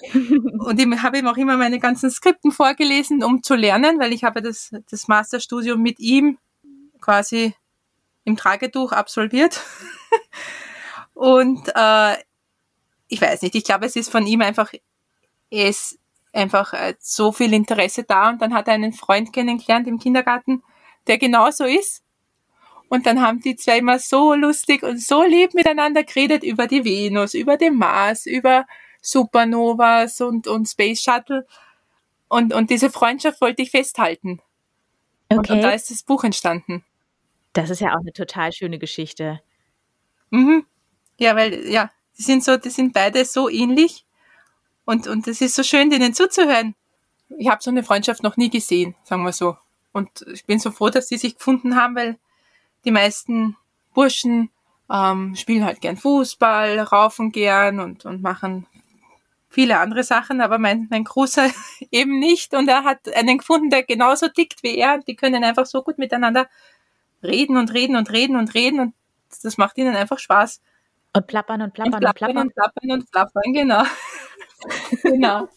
und 0.14 0.80
ich 0.80 1.02
habe 1.02 1.18
ihm 1.18 1.26
auch 1.26 1.36
immer 1.36 1.58
meine 1.58 1.78
ganzen 1.78 2.10
Skripten 2.10 2.50
vorgelesen, 2.50 3.22
um 3.22 3.42
zu 3.42 3.54
lernen, 3.54 4.00
weil 4.00 4.14
ich 4.14 4.24
habe 4.24 4.40
das, 4.40 4.70
das 4.90 5.08
Masterstudium 5.08 5.82
mit 5.82 6.00
ihm 6.00 6.38
quasi 7.02 7.54
im 8.24 8.38
Tragetuch 8.38 8.92
absolviert. 8.92 9.60
und 11.12 11.70
äh, 11.74 12.16
ich 13.08 13.20
weiß 13.20 13.42
nicht, 13.42 13.54
ich 13.54 13.64
glaube, 13.64 13.84
es 13.84 13.94
ist 13.94 14.10
von 14.10 14.26
ihm 14.26 14.40
einfach, 14.40 14.72
er 15.52 15.68
ist 15.68 15.98
einfach 16.32 16.72
äh, 16.72 16.94
so 16.98 17.30
viel 17.30 17.52
Interesse 17.52 18.04
da 18.04 18.30
und 18.30 18.40
dann 18.40 18.54
hat 18.54 18.68
er 18.68 18.74
einen 18.74 18.92
Freund 18.92 19.32
kennengelernt 19.32 19.86
im 19.86 19.98
Kindergarten, 19.98 20.62
der 21.06 21.18
genauso 21.18 21.64
ist. 21.64 22.02
Und 22.88 23.06
dann 23.06 23.20
haben 23.20 23.40
die 23.40 23.56
zwei 23.56 23.78
immer 23.78 23.98
so 23.98 24.34
lustig 24.34 24.82
und 24.82 25.00
so 25.00 25.22
lieb 25.22 25.54
miteinander 25.54 26.04
geredet 26.04 26.42
über 26.42 26.66
die 26.66 26.84
Venus, 26.84 27.34
über 27.34 27.56
den 27.56 27.76
Mars, 27.76 28.26
über 28.26 28.66
Supernovas 29.00 30.20
und, 30.20 30.46
und 30.46 30.66
Space 30.66 31.02
Shuttle. 31.02 31.46
Und, 32.28 32.54
und 32.54 32.70
diese 32.70 32.90
Freundschaft 32.90 33.40
wollte 33.40 33.62
ich 33.62 33.70
festhalten. 33.70 34.40
Okay. 35.28 35.38
Und, 35.38 35.50
und 35.50 35.62
da 35.62 35.70
ist 35.70 35.90
das 35.90 36.02
Buch 36.02 36.24
entstanden. 36.24 36.84
Das 37.52 37.70
ist 37.70 37.80
ja 37.80 37.94
auch 37.94 38.00
eine 38.00 38.12
total 38.12 38.52
schöne 38.52 38.78
Geschichte. 38.78 39.40
Mhm. 40.30 40.66
Ja, 41.18 41.36
weil, 41.36 41.68
ja, 41.68 41.90
die 42.18 42.22
sind 42.22 42.44
so, 42.44 42.56
die 42.56 42.70
sind 42.70 42.92
beide 42.92 43.24
so 43.24 43.48
ähnlich. 43.48 44.06
Und, 44.84 45.06
und 45.06 45.28
es 45.28 45.40
ist 45.40 45.54
so 45.54 45.62
schön, 45.62 45.90
denen 45.90 46.14
zuzuhören. 46.14 46.74
Ich 47.38 47.48
habe 47.48 47.62
so 47.62 47.70
eine 47.70 47.84
Freundschaft 47.84 48.22
noch 48.22 48.36
nie 48.36 48.50
gesehen, 48.50 48.94
sagen 49.04 49.24
wir 49.24 49.32
so. 49.32 49.56
Und 49.92 50.24
ich 50.32 50.44
bin 50.44 50.58
so 50.58 50.70
froh, 50.70 50.90
dass 50.90 51.08
die 51.08 51.18
sich 51.18 51.36
gefunden 51.36 51.76
haben, 51.76 51.96
weil 51.96 52.18
die 52.84 52.90
meisten 52.90 53.56
Burschen 53.94 54.50
ähm, 54.90 55.34
spielen 55.36 55.64
halt 55.64 55.80
gern 55.80 55.96
Fußball, 55.96 56.80
raufen 56.80 57.30
gern 57.30 57.80
und, 57.80 58.04
und 58.04 58.22
machen 58.22 58.66
viele 59.48 59.78
andere 59.78 60.02
Sachen, 60.02 60.40
aber 60.40 60.58
mein, 60.58 60.88
mein 60.90 61.04
Großer 61.04 61.50
eben 61.90 62.18
nicht. 62.18 62.54
Und 62.54 62.68
er 62.68 62.84
hat 62.84 63.14
einen 63.14 63.38
gefunden, 63.38 63.70
der 63.70 63.82
genauso 63.82 64.28
tickt 64.28 64.62
wie 64.62 64.76
er. 64.76 64.98
Die 64.98 65.14
können 65.14 65.44
einfach 65.44 65.66
so 65.66 65.82
gut 65.82 65.98
miteinander 65.98 66.48
reden 67.22 67.56
und 67.56 67.72
reden 67.72 67.96
und 67.96 68.10
reden 68.10 68.36
und 68.36 68.54
reden 68.54 68.80
und 68.80 68.94
das 69.42 69.56
macht 69.56 69.78
ihnen 69.78 69.96
einfach 69.96 70.18
Spaß. 70.18 70.60
Und 71.14 71.26
plappern 71.26 71.62
und 71.62 71.74
plappern 71.74 71.94
und, 71.94 72.04
und 72.04 72.14
plappern. 72.14 72.38
Und 72.38 72.54
plappern 72.54 72.90
und 72.90 73.10
plappern, 73.10 73.52
genau. 73.52 73.82
genau. 75.02 75.48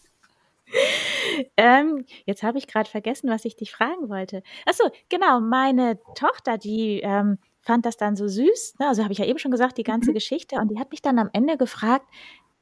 ähm, 1.56 2.04
jetzt 2.24 2.42
habe 2.42 2.58
ich 2.58 2.66
gerade 2.66 2.90
vergessen, 2.90 3.30
was 3.30 3.44
ich 3.44 3.56
dich 3.56 3.72
fragen 3.72 4.08
wollte. 4.08 4.42
Achso, 4.64 4.90
genau, 5.08 5.40
meine 5.40 5.98
Tochter, 6.14 6.58
die 6.58 7.00
ähm, 7.00 7.38
fand 7.60 7.84
das 7.84 7.96
dann 7.96 8.16
so 8.16 8.28
süß. 8.28 8.76
Ne? 8.78 8.88
Also 8.88 9.02
habe 9.02 9.12
ich 9.12 9.18
ja 9.18 9.26
eben 9.26 9.38
schon 9.38 9.50
gesagt, 9.50 9.78
die 9.78 9.82
ganze 9.82 10.10
mhm. 10.10 10.14
Geschichte. 10.14 10.56
Und 10.56 10.68
die 10.68 10.78
hat 10.78 10.90
mich 10.90 11.02
dann 11.02 11.18
am 11.18 11.30
Ende 11.32 11.56
gefragt, 11.56 12.06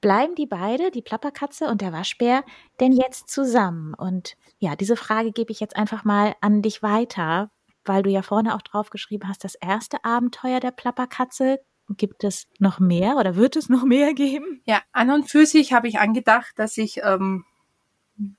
bleiben 0.00 0.34
die 0.34 0.46
beide, 0.46 0.90
die 0.90 1.02
Plapperkatze 1.02 1.66
und 1.68 1.80
der 1.80 1.92
Waschbär, 1.92 2.44
denn 2.80 2.92
jetzt 2.92 3.28
zusammen? 3.30 3.94
Und 3.94 4.36
ja, 4.58 4.76
diese 4.76 4.96
Frage 4.96 5.32
gebe 5.32 5.52
ich 5.52 5.60
jetzt 5.60 5.76
einfach 5.76 6.04
mal 6.04 6.34
an 6.40 6.62
dich 6.62 6.82
weiter, 6.82 7.50
weil 7.84 8.02
du 8.02 8.10
ja 8.10 8.22
vorne 8.22 8.54
auch 8.54 8.62
drauf 8.62 8.90
geschrieben 8.90 9.28
hast, 9.28 9.44
das 9.44 9.54
erste 9.54 10.04
Abenteuer 10.04 10.60
der 10.60 10.72
Plapperkatze. 10.72 11.60
Gibt 11.90 12.24
es 12.24 12.48
noch 12.58 12.78
mehr 12.78 13.16
oder 13.16 13.36
wird 13.36 13.56
es 13.56 13.68
noch 13.68 13.84
mehr 13.84 14.14
geben? 14.14 14.62
Ja, 14.64 14.82
an 14.92 15.10
und 15.10 15.30
für 15.30 15.46
sich 15.46 15.72
habe 15.72 15.88
ich 15.88 15.98
angedacht, 15.98 16.52
dass 16.56 16.76
ich 16.76 17.00
ähm, 17.02 17.44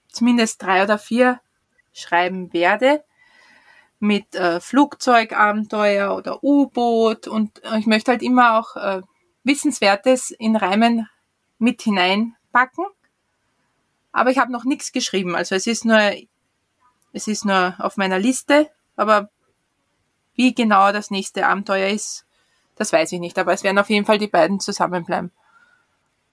zumindest 0.08 0.62
drei 0.62 0.84
oder 0.84 0.98
vier 0.98 1.40
schreiben 1.94 2.54
werde 2.54 3.04
mit 4.00 4.36
äh, 4.36 4.60
Flugzeugabenteuer 4.60 6.16
oder 6.16 6.44
U-Boot 6.44 7.28
und 7.28 7.64
äh, 7.64 7.80
ich 7.80 7.88
möchte 7.88 8.12
halt 8.12 8.22
immer 8.22 8.60
auch 8.60 8.76
äh, 8.76 9.02
Wissenswertes 9.44 10.32
in 10.32 10.56
Reimen 10.56 11.08
mit 11.60 11.82
hineinpacken. 11.82 12.86
Aber 14.12 14.32
ich 14.32 14.38
habe 14.38 14.52
noch 14.52 14.66
nichts 14.66 14.92
geschrieben. 14.92 15.36
Also 15.36 15.56
es 15.56 15.68
ist 15.68 15.86
nur, 15.86 16.00
es 17.14 17.28
ist 17.28 17.46
nur 17.46 17.76
auf 17.80 17.98
meiner 17.98 18.20
Liste. 18.20 18.70
Aber 18.96 19.30
wie 20.36 20.54
genau 20.54 20.92
das 20.92 21.12
nächste 21.12 21.48
Abenteuer 21.48 21.90
ist, 21.90 22.26
das 22.76 22.94
weiß 22.94 23.12
ich 23.12 23.20
nicht. 23.20 23.38
Aber 23.40 23.54
es 23.54 23.64
werden 23.64 23.80
auf 23.80 23.90
jeden 23.90 24.06
Fall 24.06 24.18
die 24.18 24.28
beiden 24.28 24.60
zusammenbleiben. 24.60 25.32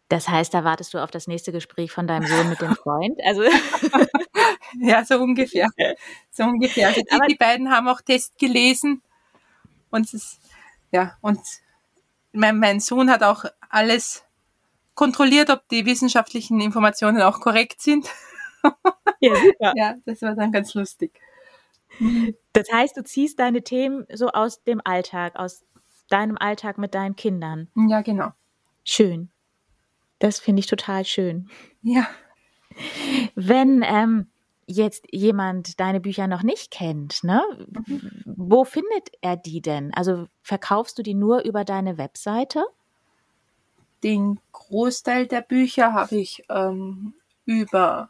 Das 0.09 0.29
heißt, 0.29 0.53
da 0.53 0.63
wartest 0.63 0.93
du 0.93 0.99
auf 0.99 1.11
das 1.11 1.27
nächste 1.27 1.53
Gespräch 1.53 1.91
von 1.91 2.07
deinem 2.07 2.27
Sohn 2.27 2.51
mit 2.51 2.61
dem 2.61 2.75
Freund. 2.77 3.19
Also 3.25 3.45
ja, 4.81 5.05
so 5.05 5.19
ungefähr. 5.19 5.71
So 6.31 6.45
ungefähr. 6.45 6.89
Also 6.89 7.01
die, 7.01 7.29
die 7.31 7.35
beiden 7.37 7.71
haben 7.71 7.89
auch 7.89 8.03
Test 8.03 8.39
gelesen 8.39 9.01
und 9.91 10.13
es, 10.13 10.39
ja 10.91 11.17
und 11.23 11.41
mein, 12.33 12.59
mein 12.59 12.81
Sohn 12.81 13.11
hat 13.11 13.23
auch 13.23 13.45
alles 13.71 14.25
kontrolliert, 14.95 15.51
ob 15.51 15.67
die 15.69 15.87
wissenschaftlichen 15.87 16.61
Informationen 16.61 17.23
auch 17.23 17.41
korrekt 17.41 17.81
sind. 17.81 18.07
Ja, 19.21 19.35
super. 19.35 19.73
ja, 19.77 19.95
das 20.05 20.21
war 20.23 20.35
dann 20.35 20.53
ganz 20.53 20.75
lustig. 20.75 21.13
Das 22.53 22.71
heißt, 22.73 22.97
du 22.97 23.05
ziehst 23.05 23.39
deine 23.39 23.63
Themen 23.63 24.07
so 24.13 24.29
aus 24.29 24.63
dem 24.63 24.81
Alltag, 24.85 25.37
aus 25.37 25.65
deinem 26.13 26.39
Alltag 26.39 26.79
mit 26.79 26.95
deinen 26.95 27.17
Kindern. 27.17 27.69
Ja, 27.75 28.03
genau. 28.03 28.33
Schön. 28.85 29.31
Das 30.19 30.39
finde 30.39 30.61
ich 30.61 30.67
total 30.67 31.05
schön. 31.05 31.49
Ja. 31.83 32.07
Wenn 33.35 33.83
ähm, 33.85 34.29
jetzt 34.67 35.07
jemand 35.11 35.81
deine 35.81 36.01
Bücher 36.01 36.27
noch 36.27 36.43
nicht 36.43 36.71
kennt, 36.71 37.23
ne? 37.25 37.43
Wo 38.25 38.65
findet 38.65 39.11
er 39.21 39.37
die 39.37 39.61
denn? 39.61 39.93
Also 39.95 40.27
verkaufst 40.43 40.99
du 40.99 41.03
die 41.03 41.15
nur 41.15 41.43
über 41.43 41.65
deine 41.65 41.99
Webseite? 41.99 42.65
Den 44.03 44.41
Großteil 44.53 45.27
der 45.27 45.43
Bücher 45.43 45.93
habe 45.93 46.17
ich 46.17 46.45
ähm, 46.49 47.15
über 47.45 48.09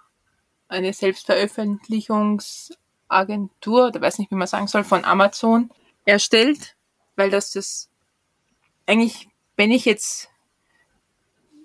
eine 0.68 0.92
Selbstveröffentlichungsagentur, 0.92 3.88
oder 3.88 4.00
weiß 4.00 4.18
nicht, 4.18 4.30
wie 4.30 4.36
man 4.36 4.46
sagen 4.46 4.68
soll, 4.68 4.84
von 4.84 5.04
Amazon 5.04 5.70
erstellt, 6.04 6.76
weil 7.16 7.30
das 7.30 7.50
das 7.52 7.90
eigentlich, 8.86 9.28
wenn 9.56 9.70
ich 9.70 9.84
jetzt 9.84 10.28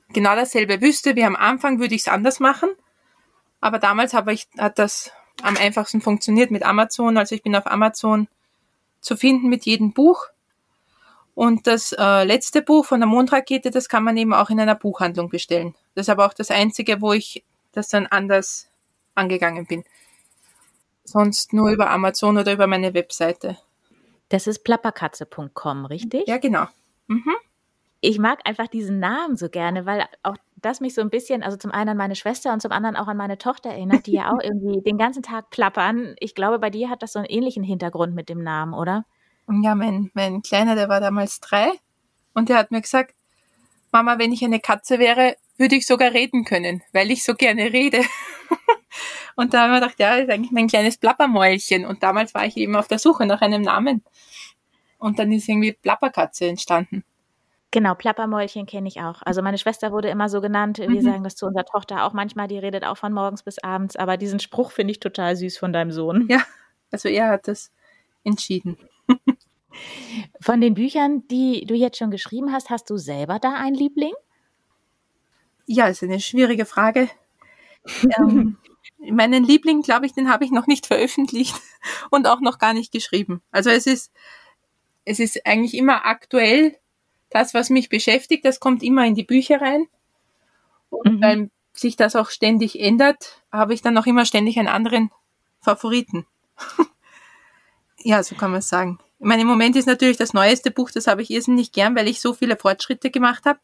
genau 0.09 0.35
dasselbe 0.35 0.81
wüsste 0.81 1.15
wie 1.15 1.23
am 1.23 1.35
Anfang, 1.35 1.79
würde 1.79 1.95
ich 1.95 2.01
es 2.01 2.07
anders 2.07 2.39
machen. 2.39 2.69
Aber 3.59 3.79
damals 3.79 4.13
habe 4.13 4.33
ich, 4.33 4.47
hat 4.57 4.79
das 4.79 5.11
am 5.41 5.57
einfachsten 5.57 6.01
funktioniert 6.01 6.51
mit 6.51 6.63
Amazon. 6.63 7.17
Also 7.17 7.35
ich 7.35 7.43
bin 7.43 7.55
auf 7.55 7.67
Amazon 7.67 8.27
zu 9.01 9.15
finden 9.15 9.49
mit 9.49 9.65
jedem 9.65 9.93
Buch. 9.93 10.25
Und 11.35 11.67
das 11.67 11.93
äh, 11.93 12.23
letzte 12.23 12.63
Buch 12.63 12.85
von 12.85 12.99
der 12.99 13.07
Mondrakete, 13.07 13.69
das 13.69 13.89
kann 13.89 14.03
man 14.03 14.17
eben 14.17 14.33
auch 14.33 14.49
in 14.49 14.59
einer 14.59 14.73
Buchhandlung 14.73 15.29
bestellen. 15.29 15.75
Das 15.93 16.07
ist 16.07 16.09
aber 16.09 16.25
auch 16.25 16.33
das 16.33 16.49
einzige, 16.49 16.99
wo 16.99 17.13
ich 17.13 17.43
das 17.73 17.89
dann 17.89 18.07
anders 18.07 18.69
angegangen 19.13 19.67
bin. 19.67 19.83
Sonst 21.03 21.53
nur 21.53 21.69
über 21.69 21.91
Amazon 21.91 22.37
oder 22.37 22.53
über 22.53 22.65
meine 22.65 22.93
Webseite. 22.93 23.57
Das 24.29 24.47
ist 24.47 24.63
plapperkatze.com, 24.63 25.85
richtig? 25.85 26.27
Ja, 26.27 26.37
genau. 26.37 26.67
Mhm 27.07 27.35
ich 28.01 28.19
mag 28.19 28.39
einfach 28.45 28.67
diesen 28.67 28.99
Namen 28.99 29.35
so 29.37 29.49
gerne, 29.49 29.85
weil 29.85 30.05
auch 30.23 30.37
das 30.55 30.81
mich 30.81 30.93
so 30.93 31.01
ein 31.01 31.09
bisschen, 31.09 31.43
also 31.43 31.57
zum 31.57 31.71
einen 31.71 31.89
an 31.91 31.97
meine 31.97 32.15
Schwester 32.15 32.53
und 32.53 32.61
zum 32.61 32.71
anderen 32.71 32.95
auch 32.95 33.07
an 33.07 33.17
meine 33.17 33.37
Tochter 33.37 33.71
erinnert, 33.71 34.05
die 34.05 34.13
ja 34.13 34.31
auch 34.31 34.39
irgendwie 34.43 34.81
den 34.81 34.97
ganzen 34.97 35.23
Tag 35.23 35.49
plappern. 35.49 36.15
Ich 36.19 36.35
glaube, 36.35 36.59
bei 36.59 36.69
dir 36.69 36.89
hat 36.89 37.01
das 37.01 37.13
so 37.13 37.19
einen 37.19 37.27
ähnlichen 37.27 37.63
Hintergrund 37.63 38.13
mit 38.13 38.29
dem 38.29 38.43
Namen, 38.43 38.73
oder? 38.73 39.05
Ja, 39.61 39.75
mein, 39.75 40.11
mein 40.13 40.41
Kleiner, 40.41 40.75
der 40.75 40.89
war 40.89 40.99
damals 40.99 41.39
drei 41.39 41.71
und 42.33 42.49
der 42.49 42.57
hat 42.57 42.71
mir 42.71 42.81
gesagt, 42.81 43.15
Mama, 43.91 44.19
wenn 44.19 44.33
ich 44.33 44.43
eine 44.43 44.59
Katze 44.59 44.99
wäre, 44.99 45.35
würde 45.57 45.75
ich 45.75 45.87
sogar 45.87 46.11
reden 46.11 46.43
können, 46.43 46.83
weil 46.91 47.09
ich 47.09 47.23
so 47.23 47.33
gerne 47.33 47.73
rede. 47.73 48.01
und 49.35 49.53
da 49.53 49.63
haben 49.63 49.71
wir 49.71 49.79
gedacht, 49.79 49.99
ja, 49.99 50.15
das 50.15 50.25
ist 50.25 50.29
eigentlich 50.29 50.51
mein 50.51 50.67
kleines 50.67 50.97
Plappermäulchen. 50.97 51.85
Und 51.85 52.03
damals 52.03 52.35
war 52.35 52.45
ich 52.45 52.57
eben 52.57 52.75
auf 52.75 52.87
der 52.87 52.99
Suche 52.99 53.25
nach 53.25 53.41
einem 53.41 53.61
Namen. 53.63 54.03
Und 54.97 55.19
dann 55.19 55.31
ist 55.31 55.47
irgendwie 55.47 55.73
Plapperkatze 55.73 56.45
entstanden. 56.47 57.03
Genau, 57.71 57.95
Plappermäulchen 57.95 58.65
kenne 58.65 58.87
ich 58.87 59.01
auch. 59.01 59.21
Also 59.23 59.41
meine 59.41 59.57
Schwester 59.57 59.91
wurde 59.91 60.09
immer 60.09 60.29
so 60.29 60.39
genannt. 60.39 60.77
Wir 60.77 60.89
mhm. 60.89 61.01
sagen 61.01 61.23
das 61.23 61.35
zu 61.35 61.45
unserer 61.45 61.65
Tochter 61.65 62.05
auch 62.05 62.13
manchmal. 62.13 62.47
Die 62.47 62.57
redet 62.57 62.85
auch 62.85 62.97
von 62.97 63.13
morgens 63.13 63.43
bis 63.43 63.59
abends. 63.59 63.95
Aber 63.95 64.17
diesen 64.17 64.39
Spruch 64.39 64.71
finde 64.71 64.91
ich 64.91 64.99
total 64.99 65.35
süß 65.35 65.57
von 65.57 65.73
deinem 65.73 65.91
Sohn. 65.91 66.27
Ja, 66.29 66.43
also 66.91 67.09
er 67.09 67.29
hat 67.29 67.47
das 67.47 67.71
entschieden. 68.23 68.77
Von 70.41 70.61
den 70.61 70.73
Büchern, 70.73 71.27
die 71.27 71.65
du 71.65 71.75
jetzt 71.75 71.97
schon 71.97 72.11
geschrieben 72.11 72.51
hast, 72.51 72.69
hast 72.69 72.89
du 72.89 72.97
selber 72.97 73.37
da 73.39 73.53
einen 73.53 73.75
Liebling? 73.75 74.13
Ja, 75.67 75.87
ist 75.87 76.01
eine 76.01 76.19
schwierige 76.19 76.65
Frage. 76.65 77.09
ähm, 78.17 78.57
meinen 79.11 79.43
Liebling, 79.43 79.81
glaube 79.81 80.05
ich, 80.05 80.13
den 80.13 80.31
habe 80.31 80.45
ich 80.45 80.51
noch 80.51 80.67
nicht 80.67 80.87
veröffentlicht 80.87 81.55
und 82.09 82.27
auch 82.27 82.39
noch 82.39 82.57
gar 82.57 82.73
nicht 82.73 82.91
geschrieben. 82.91 83.41
Also 83.51 83.69
es 83.69 83.85
ist, 83.85 84.11
es 85.07 85.19
ist 85.19 85.45
eigentlich 85.45 85.73
immer 85.73 86.05
aktuell 86.05 86.77
das, 87.29 87.53
was 87.53 87.69
mich 87.69 87.87
beschäftigt, 87.87 88.43
das 88.43 88.59
kommt 88.59 88.83
immer 88.83 89.05
in 89.05 89.15
die 89.15 89.23
Bücher 89.23 89.61
rein. 89.61 89.87
Und 90.89 91.15
mhm. 91.15 91.21
weil 91.21 91.49
sich 91.73 91.95
das 91.95 92.15
auch 92.15 92.29
ständig 92.29 92.79
ändert, 92.79 93.41
habe 93.51 93.73
ich 93.73 93.81
dann 93.81 93.97
auch 93.97 94.05
immer 94.05 94.25
ständig 94.25 94.59
einen 94.59 94.67
anderen 94.67 95.11
Favoriten. 95.61 96.25
ja, 97.99 98.21
so 98.21 98.35
kann 98.35 98.51
man 98.51 98.61
sagen. 98.61 98.99
Ich 99.19 99.25
meine, 99.25 99.43
im 99.43 99.47
Moment 99.47 99.75
ist 99.77 99.85
natürlich 99.85 100.17
das 100.17 100.33
neueste 100.33 100.71
Buch, 100.71 100.91
das 100.91 101.07
habe 101.07 101.21
ich 101.21 101.31
irrsinnig 101.31 101.71
gern, 101.71 101.95
weil 101.95 102.07
ich 102.07 102.19
so 102.19 102.33
viele 102.33 102.57
Fortschritte 102.57 103.09
gemacht 103.09 103.45
habe. 103.45 103.59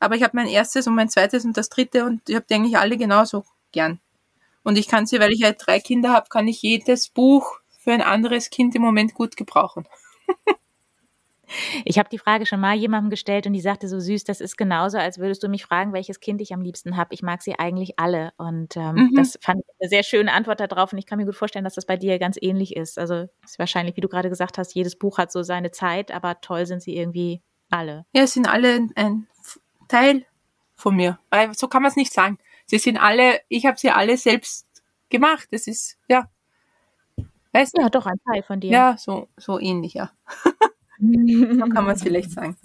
Aber 0.00 0.16
ich 0.16 0.22
habe 0.22 0.36
mein 0.36 0.48
erstes 0.48 0.86
und 0.86 0.94
mein 0.94 1.08
zweites 1.08 1.46
und 1.46 1.56
das 1.56 1.70
dritte 1.70 2.04
und 2.04 2.28
ich 2.28 2.34
habe 2.34 2.44
die 2.48 2.54
eigentlich 2.54 2.76
alle 2.76 2.98
genauso 2.98 3.44
gern. 3.72 4.00
Und 4.62 4.76
ich 4.76 4.88
kann 4.88 5.06
sie, 5.06 5.18
weil 5.18 5.32
ich 5.32 5.40
ja 5.40 5.52
drei 5.52 5.80
Kinder 5.80 6.12
habe, 6.12 6.28
kann 6.28 6.46
ich 6.46 6.60
jedes 6.60 7.08
Buch 7.08 7.58
für 7.78 7.92
ein 7.92 8.02
anderes 8.02 8.50
Kind 8.50 8.74
im 8.74 8.82
Moment 8.82 9.14
gut 9.14 9.36
gebrauchen. 9.36 9.86
Ich 11.84 11.98
habe 11.98 12.08
die 12.08 12.18
Frage 12.18 12.46
schon 12.46 12.60
mal 12.60 12.74
jemandem 12.74 13.10
gestellt 13.10 13.46
und 13.46 13.52
die 13.52 13.60
sagte 13.60 13.88
so 13.88 14.00
süß, 14.00 14.24
das 14.24 14.40
ist 14.40 14.56
genauso, 14.56 14.98
als 14.98 15.18
würdest 15.18 15.42
du 15.42 15.48
mich 15.48 15.64
fragen, 15.64 15.92
welches 15.92 16.20
Kind 16.20 16.40
ich 16.40 16.52
am 16.54 16.60
liebsten 16.60 16.96
habe. 16.96 17.14
Ich 17.14 17.22
mag 17.22 17.42
sie 17.42 17.58
eigentlich 17.58 17.98
alle. 17.98 18.32
Und 18.36 18.76
ähm, 18.76 18.94
mhm. 18.94 19.14
das 19.14 19.38
fand 19.40 19.60
ich 19.60 19.74
eine 19.80 19.88
sehr 19.88 20.02
schöne 20.02 20.32
Antwort 20.32 20.60
darauf. 20.60 20.92
Und 20.92 20.98
ich 20.98 21.06
kann 21.06 21.18
mir 21.18 21.26
gut 21.26 21.36
vorstellen, 21.36 21.64
dass 21.64 21.74
das 21.74 21.86
bei 21.86 21.96
dir 21.96 22.18
ganz 22.18 22.36
ähnlich 22.40 22.76
ist. 22.76 22.98
Also 22.98 23.26
es 23.44 23.52
ist 23.52 23.58
wahrscheinlich, 23.58 23.96
wie 23.96 24.00
du 24.00 24.08
gerade 24.08 24.28
gesagt 24.28 24.58
hast, 24.58 24.74
jedes 24.74 24.96
Buch 24.96 25.18
hat 25.18 25.32
so 25.32 25.42
seine 25.42 25.70
Zeit, 25.70 26.10
aber 26.10 26.40
toll 26.40 26.66
sind 26.66 26.82
sie 26.82 26.96
irgendwie 26.96 27.42
alle. 27.70 28.06
Ja, 28.12 28.22
es 28.22 28.32
sind 28.32 28.48
alle 28.48 28.88
ein 28.94 29.26
Teil 29.88 30.24
von 30.74 30.96
mir. 30.96 31.18
Weil 31.30 31.54
so 31.54 31.68
kann 31.68 31.82
man 31.82 31.90
es 31.90 31.96
nicht 31.96 32.12
sagen. 32.12 32.38
Sie 32.66 32.78
sind 32.78 32.98
alle, 32.98 33.40
ich 33.48 33.66
habe 33.66 33.78
sie 33.78 33.90
alle 33.90 34.16
selbst 34.16 34.66
gemacht. 35.10 35.48
Das 35.50 35.66
ist, 35.66 35.98
ja. 36.08 36.28
Weißt 37.52 37.76
du? 37.76 37.82
Ja, 37.82 37.88
doch, 37.88 38.06
ein 38.06 38.20
Teil 38.30 38.42
von 38.42 38.60
dir. 38.60 38.72
Ja, 38.72 38.96
so, 38.98 39.28
so 39.36 39.60
ähnlich, 39.60 39.94
ja. 39.94 40.10
so 40.98 41.66
kann 41.68 41.84
man 41.84 41.94
es 41.94 42.02
vielleicht 42.02 42.30
sagen. 42.30 42.56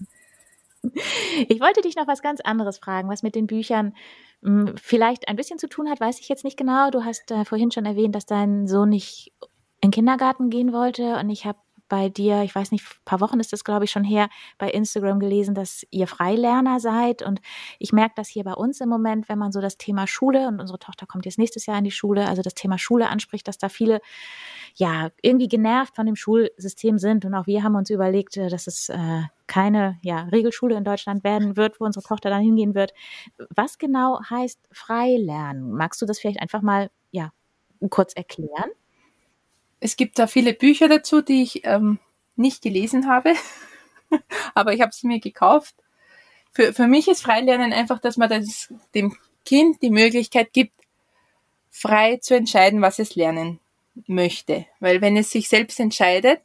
Ich 1.47 1.59
wollte 1.59 1.81
dich 1.81 1.95
noch 1.95 2.07
was 2.07 2.21
ganz 2.21 2.39
anderes 2.41 2.77
fragen, 2.77 3.09
was 3.09 3.23
mit 3.23 3.35
den 3.35 3.47
Büchern 3.47 3.93
mh, 4.41 4.69
hm, 4.69 4.77
vielleicht 4.77 5.27
ein 5.27 5.35
bisschen 5.35 5.59
zu 5.59 5.67
tun 5.67 5.89
hat, 5.89 5.99
weiß 5.99 6.19
ich 6.19 6.29
jetzt 6.29 6.43
nicht 6.43 6.57
genau. 6.57 6.89
Du 6.89 7.03
hast 7.03 7.31
äh, 7.31 7.45
vorhin 7.45 7.71
schon 7.71 7.85
erwähnt, 7.85 8.15
dass 8.15 8.25
dein 8.25 8.67
Sohn 8.67 8.89
nicht 8.89 9.33
in 9.81 9.89
den 9.89 9.91
Kindergarten 9.91 10.49
gehen 10.49 10.73
wollte 10.73 11.17
und 11.17 11.29
ich 11.29 11.45
habe 11.45 11.59
bei 11.89 12.07
dir, 12.07 12.43
ich 12.43 12.55
weiß 12.55 12.71
nicht, 12.71 12.85
ein 12.85 13.05
paar 13.05 13.19
Wochen 13.19 13.39
ist 13.39 13.51
das, 13.51 13.63
glaube 13.63 13.85
ich, 13.85 13.91
schon 13.91 14.03
her, 14.03 14.29
bei 14.57 14.69
Instagram 14.69 15.19
gelesen, 15.19 15.55
dass 15.55 15.85
ihr 15.91 16.07
Freilerner 16.07 16.79
seid. 16.79 17.21
Und 17.21 17.41
ich 17.79 17.91
merke 17.91 18.13
das 18.15 18.29
hier 18.29 18.43
bei 18.43 18.53
uns 18.53 18.79
im 18.79 18.89
Moment, 18.89 19.27
wenn 19.27 19.39
man 19.39 19.51
so 19.51 19.59
das 19.59 19.77
Thema 19.77 20.07
Schule, 20.07 20.47
und 20.47 20.59
unsere 20.59 20.79
Tochter 20.79 21.05
kommt 21.05 21.25
jetzt 21.25 21.39
nächstes 21.39 21.65
Jahr 21.65 21.77
in 21.77 21.83
die 21.83 21.91
Schule, 21.91 22.27
also 22.27 22.41
das 22.41 22.53
Thema 22.53 22.77
Schule 22.77 23.09
anspricht, 23.09 23.47
dass 23.47 23.57
da 23.57 23.67
viele 23.67 23.99
ja 24.75 25.09
irgendwie 25.21 25.47
genervt 25.47 25.95
von 25.95 26.05
dem 26.05 26.15
Schulsystem 26.15 26.99
sind. 26.99 27.25
Und 27.25 27.33
auch 27.33 27.47
wir 27.47 27.63
haben 27.63 27.75
uns 27.75 27.89
überlegt, 27.89 28.37
äh, 28.37 28.49
dass 28.49 28.67
es 28.67 28.89
äh, 28.89 29.23
keine 29.47 29.97
ja, 30.03 30.21
Regelschule 30.31 30.75
in 30.75 30.83
Deutschland 30.83 31.23
werden 31.23 31.57
wird, 31.57 31.81
wo 31.81 31.85
unsere 31.85 32.03
Tochter 32.03 32.29
dann 32.29 32.41
hingehen 32.41 32.75
wird. 32.75 32.93
Was 33.49 33.77
genau 33.77 34.19
heißt 34.29 34.59
Freilernen? 34.71 35.73
Magst 35.73 36.01
du 36.01 36.05
das 36.05 36.19
vielleicht 36.19 36.39
einfach 36.41 36.61
mal 36.61 36.91
ja, 37.11 37.31
kurz 37.89 38.13
erklären? 38.13 38.69
Es 39.79 39.95
gibt 39.95 40.19
da 40.19 40.27
viele 40.27 40.53
Bücher 40.53 40.87
dazu, 40.87 41.21
die 41.21 41.43
ich 41.43 41.65
ähm, 41.65 41.99
nicht 42.35 42.61
gelesen 42.61 43.07
habe, 43.07 43.33
aber 44.53 44.73
ich 44.73 44.81
habe 44.81 44.91
sie 44.93 45.07
mir 45.07 45.19
gekauft. 45.19 45.75
Für, 46.51 46.73
für 46.73 46.87
mich 46.87 47.07
ist 47.07 47.21
Freilernen 47.21 47.73
einfach, 47.73 47.99
dass 47.99 48.17
man 48.17 48.29
das, 48.29 48.73
dem 48.93 49.15
Kind 49.45 49.81
die 49.81 49.91
Möglichkeit 49.91 50.51
gibt, 50.53 50.73
frei 51.69 52.17
zu 52.17 52.35
entscheiden, 52.35 52.81
was 52.81 52.99
es 52.99 53.15
lernen 53.15 53.59
möchte. 54.07 54.65
Weil 54.79 55.01
wenn 55.01 55.15
es 55.17 55.31
sich 55.31 55.47
selbst 55.49 55.79
entscheidet, 55.79 56.41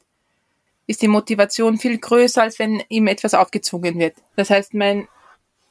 ist 0.87 1.01
die 1.01 1.07
Motivation 1.07 1.77
viel 1.77 1.97
größer, 1.97 2.43
als 2.43 2.59
wenn 2.59 2.83
ihm 2.89 3.07
etwas 3.07 3.33
aufgezwungen 3.33 3.97
wird. 3.97 4.15
Das 4.35 4.49
heißt, 4.49 4.73
mein 4.73 5.07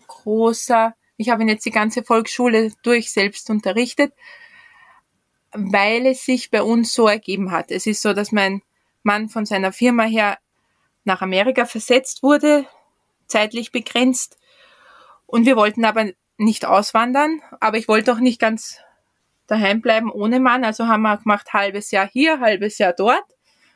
großer, 0.07 0.94
ich 1.16 1.29
habe 1.29 1.42
ihn 1.42 1.48
jetzt 1.48 1.64
die 1.64 1.70
ganze 1.70 2.03
Volksschule 2.03 2.72
durch 2.83 3.12
selbst 3.12 3.48
unterrichtet 3.48 4.12
weil 5.55 6.07
es 6.07 6.25
sich 6.25 6.51
bei 6.51 6.62
uns 6.62 6.93
so 6.93 7.09
ergeben 7.09 7.51
hat. 7.51 7.71
Es 7.71 7.87
ist 7.87 8.03
so, 8.03 8.12
dass 8.12 8.33
mein 8.33 8.62
Mann 9.03 9.29
von 9.29 9.47
seiner 9.47 9.73
Firma 9.73 10.05
her 10.05 10.38
nach 11.05 11.23
Amerika 11.23 11.64
versetzt 11.67 12.23
wurde, 12.23 12.67
zeitlich 13.27 13.73
begrenzt. 13.73 14.38
Und 15.27 15.47
wir 15.47 15.57
wollten 15.57 15.85
aber 15.85 16.11
nicht 16.37 16.64
auswandern, 16.64 17.40
aber 17.61 17.79
ich 17.79 17.88
wollte 17.88 18.12
auch 18.12 18.19
nicht 18.19 18.40
ganz 18.40 18.79
daheim 19.47 19.81
bleiben 19.81 20.11
ohne 20.11 20.40
Mann. 20.40 20.64
Also 20.64 20.88
haben 20.88 21.03
wir 21.03 21.19
gemacht, 21.19 21.53
halbes 21.53 21.90
Jahr 21.90 22.09
hier, 22.09 22.40
halbes 22.40 22.79
Jahr 22.79 22.93
dort. 22.93 23.25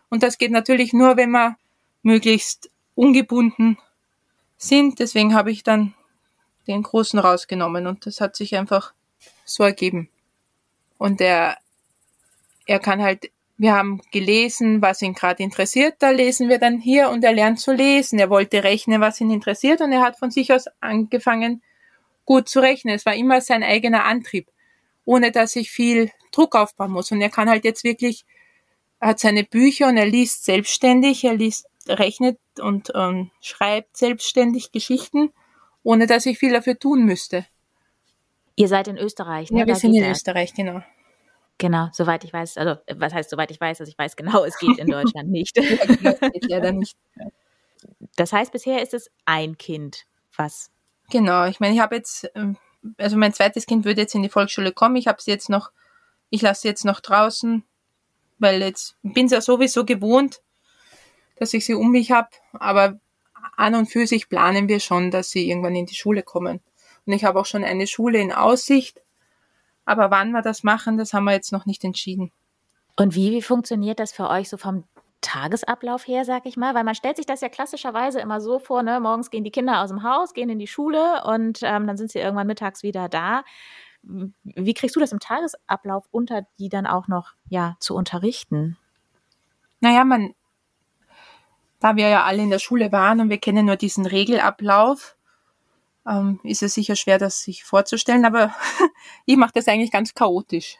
Und 0.08 0.22
das 0.22 0.38
geht 0.38 0.50
natürlich 0.50 0.92
nur, 0.92 1.16
wenn 1.16 1.30
wir 1.30 1.56
möglichst 2.02 2.70
ungebunden 2.94 3.78
sind. 4.56 4.98
Deswegen 4.98 5.34
habe 5.34 5.50
ich 5.50 5.62
dann 5.62 5.94
den 6.66 6.82
Großen 6.82 7.18
rausgenommen 7.18 7.86
und 7.86 8.06
das 8.06 8.20
hat 8.20 8.36
sich 8.36 8.56
einfach 8.56 8.92
so 9.44 9.62
ergeben. 9.62 10.08
Und 10.98 11.20
er 11.20 11.56
er 12.68 12.78
kann 12.78 13.02
halt, 13.02 13.30
wir 13.56 13.74
haben 13.74 14.00
gelesen, 14.12 14.80
was 14.82 15.02
ihn 15.02 15.14
gerade 15.14 15.42
interessiert, 15.42 15.96
da 15.98 16.10
lesen 16.10 16.48
wir 16.48 16.58
dann 16.58 16.78
hier 16.78 17.08
und 17.08 17.24
er 17.24 17.32
lernt 17.32 17.58
zu 17.58 17.72
lesen. 17.72 18.18
Er 18.20 18.30
wollte 18.30 18.62
rechnen, 18.62 19.00
was 19.00 19.20
ihn 19.20 19.30
interessiert 19.30 19.80
und 19.80 19.90
er 19.90 20.02
hat 20.02 20.18
von 20.18 20.30
sich 20.30 20.52
aus 20.52 20.66
angefangen, 20.80 21.62
gut 22.24 22.48
zu 22.48 22.60
rechnen. 22.60 22.94
Es 22.94 23.06
war 23.06 23.14
immer 23.14 23.40
sein 23.40 23.64
eigener 23.64 24.04
Antrieb, 24.04 24.48
ohne 25.04 25.32
dass 25.32 25.56
ich 25.56 25.70
viel 25.70 26.12
Druck 26.30 26.54
aufbauen 26.54 26.92
muss. 26.92 27.10
Und 27.10 27.20
er 27.22 27.30
kann 27.30 27.48
halt 27.48 27.64
jetzt 27.64 27.84
wirklich, 27.84 28.26
er 29.00 29.08
hat 29.08 29.18
seine 29.18 29.44
Bücher 29.44 29.88
und 29.88 29.96
er 29.96 30.06
liest 30.06 30.44
selbstständig, 30.44 31.24
er 31.24 31.34
liest, 31.34 31.66
rechnet 31.88 32.38
und 32.60 32.92
ähm, 32.94 33.30
schreibt 33.40 33.96
selbstständig 33.96 34.72
Geschichten, 34.72 35.32
ohne 35.82 36.06
dass 36.06 36.26
ich 36.26 36.38
viel 36.38 36.52
dafür 36.52 36.78
tun 36.78 37.06
müsste. 37.06 37.46
Ihr 38.56 38.68
seid 38.68 38.88
in 38.88 38.98
Österreich, 38.98 39.50
ne? 39.50 39.60
Ja, 39.60 39.66
wir 39.66 39.72
da 39.72 39.80
sind 39.80 39.94
in 39.94 40.04
Österreich, 40.04 40.52
genau. 40.52 40.82
Genau, 41.58 41.88
soweit 41.92 42.22
ich 42.22 42.32
weiß, 42.32 42.56
also 42.56 42.80
was 42.94 43.12
heißt 43.12 43.30
soweit 43.30 43.50
ich 43.50 43.60
weiß, 43.60 43.80
also 43.80 43.90
ich 43.90 43.98
weiß 43.98 44.14
genau, 44.14 44.44
es 44.44 44.58
geht 44.58 44.78
in 44.78 44.86
Deutschland 44.90 45.28
nicht. 45.28 45.56
ja, 45.56 46.12
geht 46.12 46.48
leider 46.48 46.72
nicht. 46.72 46.96
Das 48.16 48.32
heißt, 48.32 48.52
bisher 48.52 48.80
ist 48.82 48.94
es 48.94 49.10
ein 49.24 49.58
Kind, 49.58 50.06
was. 50.36 50.70
Genau, 51.10 51.46
ich 51.46 51.58
meine, 51.58 51.74
ich 51.74 51.80
habe 51.80 51.96
jetzt, 51.96 52.30
ähm, 52.34 52.56
also 52.96 53.16
mein 53.16 53.32
zweites 53.32 53.66
Kind 53.66 53.84
würde 53.84 54.02
jetzt 54.02 54.14
in 54.14 54.22
die 54.22 54.28
Volksschule 54.28 54.72
kommen, 54.72 54.96
ich 54.96 55.08
habe 55.08 55.20
sie 55.20 55.32
jetzt 55.32 55.48
noch, 55.50 55.70
ich 56.30 56.42
lasse 56.42 56.62
sie 56.62 56.68
jetzt 56.68 56.84
noch 56.84 57.00
draußen, 57.00 57.64
weil 58.38 58.62
jetzt 58.62 58.96
bin 59.02 59.28
sie 59.28 59.34
ja 59.34 59.40
sowieso 59.40 59.84
gewohnt, 59.84 60.42
dass 61.36 61.54
ich 61.54 61.64
sie 61.64 61.74
um 61.74 61.90
mich 61.90 62.12
habe, 62.12 62.28
aber 62.52 63.00
an 63.56 63.74
und 63.74 63.86
für 63.86 64.06
sich 64.06 64.28
planen 64.28 64.68
wir 64.68 64.78
schon, 64.78 65.10
dass 65.10 65.30
sie 65.30 65.48
irgendwann 65.48 65.74
in 65.74 65.86
die 65.86 65.94
Schule 65.94 66.22
kommen. 66.22 66.60
Und 67.06 67.12
ich 67.12 67.24
habe 67.24 67.40
auch 67.40 67.46
schon 67.46 67.64
eine 67.64 67.86
Schule 67.86 68.18
in 68.20 68.32
Aussicht, 68.32 69.00
aber 69.88 70.10
wann 70.10 70.32
wir 70.32 70.42
das 70.42 70.62
machen, 70.62 70.98
das 70.98 71.14
haben 71.14 71.24
wir 71.24 71.32
jetzt 71.32 71.50
noch 71.50 71.64
nicht 71.64 71.82
entschieden. 71.82 72.30
Und 72.96 73.14
wie, 73.14 73.32
wie 73.32 73.40
funktioniert 73.40 73.98
das 73.98 74.12
für 74.12 74.28
euch 74.28 74.50
so 74.50 74.58
vom 74.58 74.84
Tagesablauf 75.22 76.06
her, 76.06 76.26
sag 76.26 76.44
ich 76.44 76.58
mal? 76.58 76.74
Weil 76.74 76.84
man 76.84 76.94
stellt 76.94 77.16
sich 77.16 77.24
das 77.24 77.40
ja 77.40 77.48
klassischerweise 77.48 78.20
immer 78.20 78.40
so 78.40 78.58
vor, 78.58 78.82
ne? 78.82 79.00
morgens 79.00 79.30
gehen 79.30 79.44
die 79.44 79.50
Kinder 79.50 79.80
aus 79.82 79.88
dem 79.88 80.02
Haus, 80.02 80.34
gehen 80.34 80.50
in 80.50 80.58
die 80.58 80.66
Schule 80.66 81.24
und 81.24 81.60
ähm, 81.62 81.86
dann 81.86 81.96
sind 81.96 82.10
sie 82.10 82.18
irgendwann 82.18 82.46
mittags 82.46 82.82
wieder 82.82 83.08
da. 83.08 83.44
Wie 84.02 84.74
kriegst 84.74 84.94
du 84.94 85.00
das 85.00 85.12
im 85.12 85.20
Tagesablauf 85.20 86.06
unter, 86.10 86.42
die 86.58 86.68
dann 86.68 86.86
auch 86.86 87.08
noch 87.08 87.32
ja 87.48 87.76
zu 87.80 87.94
unterrichten? 87.94 88.76
Naja, 89.80 90.04
man, 90.04 90.34
da 91.80 91.96
wir 91.96 92.08
ja 92.08 92.24
alle 92.24 92.42
in 92.42 92.50
der 92.50 92.58
Schule 92.58 92.92
waren 92.92 93.20
und 93.20 93.30
wir 93.30 93.38
kennen 93.38 93.64
nur 93.64 93.76
diesen 93.76 94.04
Regelablauf, 94.04 95.16
ähm, 96.08 96.40
ist 96.42 96.62
es 96.62 96.74
sicher 96.74 96.96
schwer, 96.96 97.18
das 97.18 97.42
sich 97.42 97.64
vorzustellen, 97.64 98.24
aber 98.24 98.54
ich 99.26 99.36
mache 99.36 99.52
das 99.54 99.68
eigentlich 99.68 99.90
ganz 99.90 100.14
chaotisch. 100.14 100.76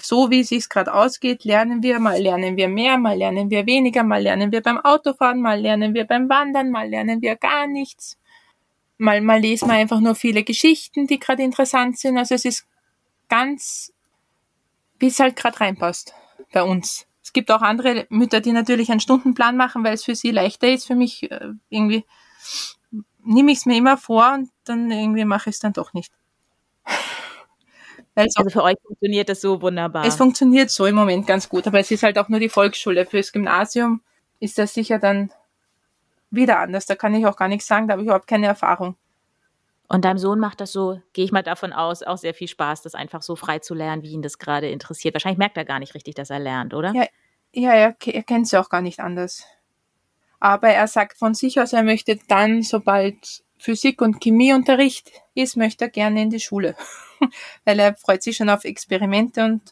So 0.00 0.30
wie 0.30 0.40
es 0.40 0.48
sich 0.48 0.68
gerade 0.68 0.94
ausgeht, 0.94 1.44
lernen 1.44 1.82
wir, 1.82 1.98
mal 1.98 2.20
lernen 2.20 2.56
wir 2.56 2.68
mehr, 2.68 2.96
mal 2.96 3.16
lernen 3.16 3.50
wir 3.50 3.66
weniger, 3.66 4.02
mal 4.04 4.22
lernen 4.22 4.52
wir 4.52 4.62
beim 4.62 4.78
Autofahren, 4.78 5.40
mal 5.40 5.60
lernen 5.60 5.92
wir 5.92 6.06
beim 6.06 6.28
Wandern, 6.28 6.70
mal 6.70 6.88
lernen 6.88 7.20
wir 7.20 7.36
gar 7.36 7.66
nichts. 7.66 8.18
Mal, 8.96 9.20
mal 9.20 9.40
lesen 9.40 9.68
wir 9.68 9.74
einfach 9.74 10.00
nur 10.00 10.14
viele 10.14 10.44
Geschichten, 10.44 11.06
die 11.06 11.18
gerade 11.18 11.42
interessant 11.42 11.98
sind. 11.98 12.16
Also 12.16 12.36
es 12.36 12.44
ist 12.44 12.66
ganz, 13.28 13.92
wie 14.98 15.08
es 15.08 15.18
halt 15.18 15.36
gerade 15.36 15.60
reinpasst 15.60 16.14
bei 16.52 16.62
uns. 16.62 17.06
Es 17.22 17.32
gibt 17.32 17.50
auch 17.50 17.62
andere 17.62 18.06
Mütter, 18.10 18.40
die 18.40 18.52
natürlich 18.52 18.90
einen 18.90 19.00
Stundenplan 19.00 19.56
machen, 19.56 19.84
weil 19.84 19.94
es 19.94 20.04
für 20.04 20.14
sie 20.14 20.30
leichter 20.30 20.68
ist. 20.68 20.86
Für 20.86 20.94
mich 20.94 21.30
äh, 21.30 21.50
irgendwie 21.68 22.04
nehme 23.24 23.52
ich 23.52 23.58
es 23.58 23.66
mir 23.66 23.76
immer 23.76 23.96
vor 23.96 24.32
und 24.34 24.50
dann 24.64 24.90
irgendwie 24.90 25.24
mache 25.24 25.50
ich 25.50 25.56
es 25.56 25.60
dann 25.60 25.72
doch 25.72 25.92
nicht. 25.92 26.12
also 28.14 28.48
für 28.48 28.62
euch 28.62 28.76
funktioniert 28.84 29.28
das 29.28 29.40
so 29.40 29.60
wunderbar. 29.60 30.04
Es 30.04 30.16
funktioniert 30.16 30.70
so 30.70 30.86
im 30.86 30.94
Moment 30.94 31.26
ganz 31.26 31.48
gut, 31.48 31.66
aber 31.66 31.80
es 31.80 31.90
ist 31.90 32.02
halt 32.02 32.18
auch 32.18 32.28
nur 32.28 32.40
die 32.40 32.48
Volksschule. 32.48 33.06
Fürs 33.06 33.32
Gymnasium 33.32 34.02
ist 34.40 34.58
das 34.58 34.74
sicher 34.74 34.98
dann 34.98 35.30
wieder 36.30 36.58
anders. 36.58 36.86
Da 36.86 36.94
kann 36.94 37.14
ich 37.14 37.26
auch 37.26 37.36
gar 37.36 37.48
nichts 37.48 37.66
sagen, 37.66 37.88
da 37.88 37.92
habe 37.92 38.02
ich 38.02 38.06
überhaupt 38.06 38.26
keine 38.26 38.46
Erfahrung. 38.46 38.96
Und 39.88 40.06
deinem 40.06 40.18
Sohn 40.18 40.38
macht 40.38 40.60
das 40.60 40.72
so, 40.72 41.02
gehe 41.12 41.24
ich 41.24 41.32
mal 41.32 41.42
davon 41.42 41.74
aus, 41.74 42.02
auch 42.02 42.16
sehr 42.16 42.32
viel 42.32 42.48
Spaß, 42.48 42.80
das 42.80 42.94
einfach 42.94 43.20
so 43.20 43.36
frei 43.36 43.58
zu 43.58 43.74
lernen, 43.74 44.02
wie 44.02 44.12
ihn 44.12 44.22
das 44.22 44.38
gerade 44.38 44.70
interessiert. 44.70 45.14
Wahrscheinlich 45.14 45.38
merkt 45.38 45.58
er 45.58 45.66
gar 45.66 45.80
nicht 45.80 45.94
richtig, 45.94 46.14
dass 46.14 46.30
er 46.30 46.38
lernt, 46.38 46.72
oder? 46.72 46.94
Ja, 46.94 47.06
ja 47.52 47.72
er, 47.72 47.96
er 48.06 48.22
kennt 48.22 48.46
es 48.46 48.52
ja 48.52 48.62
auch 48.62 48.70
gar 48.70 48.80
nicht 48.80 49.00
anders. 49.00 49.44
Aber 50.40 50.68
er 50.70 50.88
sagt 50.88 51.18
von 51.18 51.34
sich 51.34 51.60
aus, 51.60 51.74
er 51.74 51.82
möchte 51.82 52.18
dann, 52.26 52.62
sobald 52.62 53.44
Physik- 53.62 54.02
und 54.02 54.20
Chemieunterricht 54.20 55.12
ist, 55.34 55.56
möchte 55.56 55.84
er 55.84 55.90
gerne 55.90 56.20
in 56.20 56.30
die 56.30 56.40
Schule. 56.40 56.74
weil 57.64 57.78
er 57.78 57.94
freut 57.94 58.20
sich 58.20 58.36
schon 58.36 58.50
auf 58.50 58.64
Experimente 58.64 59.44
und 59.44 59.62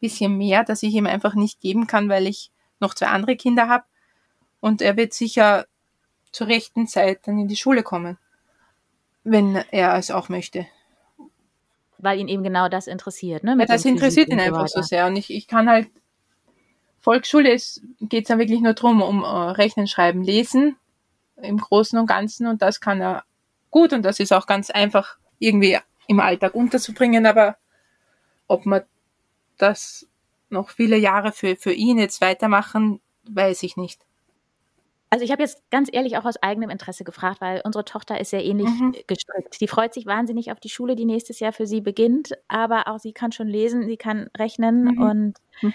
bisschen 0.00 0.38
mehr, 0.38 0.64
das 0.64 0.82
ich 0.82 0.94
ihm 0.94 1.06
einfach 1.06 1.34
nicht 1.34 1.60
geben 1.60 1.86
kann, 1.86 2.08
weil 2.08 2.26
ich 2.26 2.50
noch 2.80 2.94
zwei 2.94 3.08
andere 3.08 3.36
Kinder 3.36 3.68
habe. 3.68 3.84
Und 4.60 4.80
er 4.80 4.96
wird 4.96 5.12
sicher 5.12 5.66
zur 6.32 6.46
rechten 6.46 6.86
Zeit 6.86 7.20
dann 7.26 7.38
in 7.38 7.46
die 7.46 7.56
Schule 7.56 7.82
kommen, 7.82 8.16
wenn 9.22 9.56
er 9.70 9.96
es 9.96 10.10
auch 10.10 10.30
möchte. 10.30 10.66
Weil 11.98 12.20
ihn 12.20 12.28
eben 12.28 12.42
genau 12.42 12.70
das 12.70 12.86
interessiert, 12.86 13.44
ne? 13.44 13.54
ja, 13.58 13.66
das 13.66 13.84
interessiert 13.84 14.30
ihn 14.30 14.40
einfach 14.40 14.66
so 14.66 14.80
sehr. 14.80 15.06
Und 15.06 15.16
ich, 15.16 15.30
ich 15.30 15.46
kann 15.46 15.68
halt, 15.68 15.88
Volksschule 17.00 17.50
geht 18.00 18.24
es 18.24 18.28
dann 18.28 18.38
wirklich 18.38 18.62
nur 18.62 18.72
darum, 18.72 19.02
um 19.02 19.22
uh, 19.22 19.50
Rechnen, 19.50 19.86
Schreiben, 19.86 20.22
Lesen 20.22 20.76
im 21.44 21.58
Großen 21.58 21.98
und 21.98 22.06
Ganzen. 22.06 22.46
Und 22.46 22.62
das 22.62 22.80
kann 22.80 23.00
er 23.00 23.24
gut 23.70 23.92
und 23.92 24.02
das 24.02 24.20
ist 24.20 24.32
auch 24.32 24.46
ganz 24.46 24.70
einfach 24.70 25.18
irgendwie 25.38 25.78
im 26.06 26.20
Alltag 26.20 26.54
unterzubringen. 26.54 27.26
Aber 27.26 27.56
ob 28.46 28.66
man 28.66 28.82
das 29.58 30.06
noch 30.50 30.70
viele 30.70 30.96
Jahre 30.96 31.32
für, 31.32 31.56
für 31.56 31.72
ihn 31.72 31.98
jetzt 31.98 32.20
weitermachen, 32.20 33.00
weiß 33.28 33.62
ich 33.62 33.76
nicht. 33.76 34.04
Also 35.10 35.24
ich 35.24 35.30
habe 35.30 35.42
jetzt 35.42 35.62
ganz 35.70 35.88
ehrlich 35.92 36.16
auch 36.16 36.24
aus 36.24 36.42
eigenem 36.42 36.70
Interesse 36.70 37.04
gefragt, 37.04 37.40
weil 37.40 37.60
unsere 37.64 37.84
Tochter 37.84 38.20
ist 38.20 38.30
sehr 38.30 38.44
ähnlich 38.44 38.68
mhm. 38.68 38.96
gestrickt. 39.06 39.60
Die 39.60 39.68
freut 39.68 39.94
sich 39.94 40.06
wahnsinnig 40.06 40.50
auf 40.50 40.58
die 40.58 40.68
Schule, 40.68 40.96
die 40.96 41.04
nächstes 41.04 41.38
Jahr 41.38 41.52
für 41.52 41.68
sie 41.68 41.80
beginnt, 41.80 42.32
aber 42.48 42.88
auch 42.88 42.98
sie 42.98 43.12
kann 43.12 43.30
schon 43.30 43.46
lesen, 43.46 43.86
sie 43.86 43.96
kann 43.96 44.28
rechnen 44.36 44.82
mhm. 44.82 45.02
und 45.02 45.34
mhm. 45.62 45.74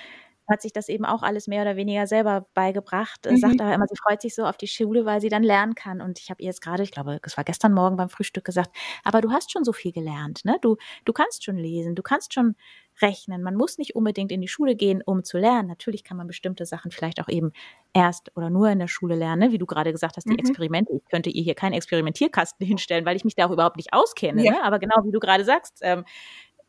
Hat 0.50 0.62
sich 0.62 0.74
das 0.74 0.90
eben 0.90 1.06
auch 1.06 1.24
alles 1.24 1.48
mehr 1.48 1.62
oder 1.62 1.76
weniger 1.76 2.08
selber 2.08 2.48
beigebracht. 2.54 3.28
Mhm. 3.30 3.38
Sagt 3.38 3.62
aber 3.62 3.74
immer, 3.74 3.88
sie 3.88 3.98
freut 3.98 4.22
sich 4.22 4.36
so 4.36 4.46
auf 4.46 4.58
die 4.58 4.68
Schule, 4.68 5.06
weil 5.06 5.22
sie 5.22 5.30
dann 5.30 5.44
lernen 5.44 5.76
kann. 5.76 6.02
Und 6.02 6.20
ich 6.20 6.30
habe 6.30 6.42
ihr 6.42 6.48
jetzt 6.48 6.62
gerade, 6.62 6.84
ich 6.84 6.92
glaube, 6.92 7.20
es 7.24 7.38
war 7.38 7.44
gestern 7.44 7.74
Morgen 7.74 7.98
beim 7.98 8.10
Frühstück 8.10 8.46
gesagt, 8.46 8.76
aber 9.04 9.22
du 9.22 9.32
hast 9.32 9.52
schon 9.52 9.64
so 9.64 9.74
viel 9.74 9.92
gelernt, 9.92 10.46
ne? 10.46 10.58
Du, 10.62 10.78
du 11.06 11.14
kannst 11.14 11.44
schon 11.44 11.58
lesen, 11.58 11.96
du 11.96 12.04
kannst 12.04 12.34
schon 12.34 12.56
rechnen. 13.02 13.42
Man 13.42 13.56
muss 13.56 13.78
nicht 13.78 13.96
unbedingt 13.96 14.32
in 14.32 14.42
die 14.42 14.48
Schule 14.48 14.76
gehen, 14.76 15.02
um 15.06 15.24
zu 15.24 15.38
lernen. 15.38 15.68
Natürlich 15.68 16.04
kann 16.04 16.18
man 16.18 16.28
bestimmte 16.28 16.66
Sachen 16.66 16.92
vielleicht 16.92 17.22
auch 17.22 17.30
eben 17.30 17.52
erst 17.94 18.36
oder 18.36 18.50
nur 18.50 18.70
in 18.70 18.80
der 18.80 18.88
Schule 18.88 19.16
lernen, 19.16 19.48
ne? 19.48 19.52
wie 19.52 19.58
du 19.58 19.66
gerade 19.66 19.92
gesagt 19.92 20.18
hast, 20.18 20.26
die 20.26 20.34
mhm. 20.34 20.40
Experimente. 20.40 20.94
Ich 20.94 21.10
könnte 21.10 21.30
ihr 21.30 21.44
hier 21.44 21.56
keinen 21.56 21.74
Experimentierkasten 21.74 22.66
hinstellen, 22.68 23.06
weil 23.06 23.16
ich 23.16 23.24
mich 23.24 23.36
da 23.36 23.48
auch 23.48 23.52
überhaupt 23.52 23.78
nicht 23.78 23.94
auskenne. 23.94 24.44
Ja. 24.44 24.52
Ne? 24.52 24.64
Aber 24.64 24.80
genau 24.80 24.96
wie 25.04 25.12
du 25.12 25.20
gerade 25.20 25.46
sagst, 25.46 25.80
ähm, 25.82 26.06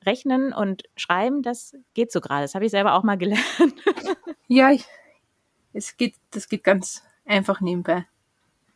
Rechnen 0.04 0.52
und 0.52 0.84
Schreiben, 0.96 1.42
das 1.42 1.76
geht 1.94 2.12
so 2.12 2.20
gerade. 2.20 2.42
Das 2.42 2.54
habe 2.54 2.64
ich 2.64 2.70
selber 2.70 2.94
auch 2.94 3.02
mal 3.02 3.18
gelernt. 3.18 3.44
ja, 4.48 4.70
es 5.72 5.96
geht, 5.96 6.14
das 6.30 6.48
geht 6.48 6.64
ganz 6.64 7.02
einfach 7.24 7.60
nebenbei, 7.60 8.06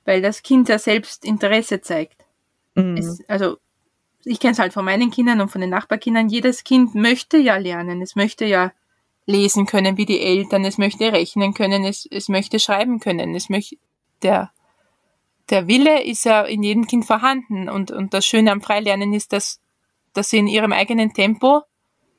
weil 0.05 0.23
das 0.23 0.43
Kind 0.43 0.69
ja 0.69 0.79
selbst 0.79 1.25
Interesse 1.25 1.81
zeigt. 1.81 2.25
Mhm. 2.75 2.97
Es, 2.97 3.29
also 3.29 3.59
ich 4.25 4.41
kenne 4.41 4.53
es 4.53 4.59
halt 4.59 4.73
von 4.73 4.85
meinen 4.85 5.11
Kindern 5.11 5.41
und 5.41 5.51
von 5.51 5.61
den 5.61 5.71
Nachbarkindern, 5.71 6.29
jedes 6.29 6.65
Kind 6.65 6.95
möchte 6.95 7.37
ja 7.37 7.57
lernen, 7.57 8.01
es 8.03 8.17
möchte 8.17 8.45
ja 8.45 8.73
lesen 9.27 9.67
können 9.67 9.97
wie 9.97 10.07
die 10.07 10.21
Eltern, 10.21 10.65
es 10.65 10.79
möchte 10.79 11.13
rechnen 11.13 11.55
können, 11.55 11.85
es, 11.85 12.07
es 12.11 12.29
möchte 12.29 12.59
schreiben 12.59 13.01
können, 13.01 13.35
es 13.35 13.49
möchte, 13.49 13.77
der, 14.23 14.51
der 15.51 15.67
Wille 15.67 16.03
ist 16.05 16.25
ja 16.25 16.43
in 16.43 16.63
jedem 16.63 16.87
Kind 16.87 17.07
vorhanden 17.07 17.69
und, 17.69 17.91
und 17.91 18.15
das 18.15 18.27
Schöne 18.27 18.53
am 18.53 18.61
Freilernen 18.61 19.13
ist, 19.13 19.33
dass, 19.33 19.61
dass 20.14 20.31
sie 20.31 20.38
in 20.38 20.46
ihrem 20.46 20.72
eigenen 20.72 21.12
Tempo 21.12 21.62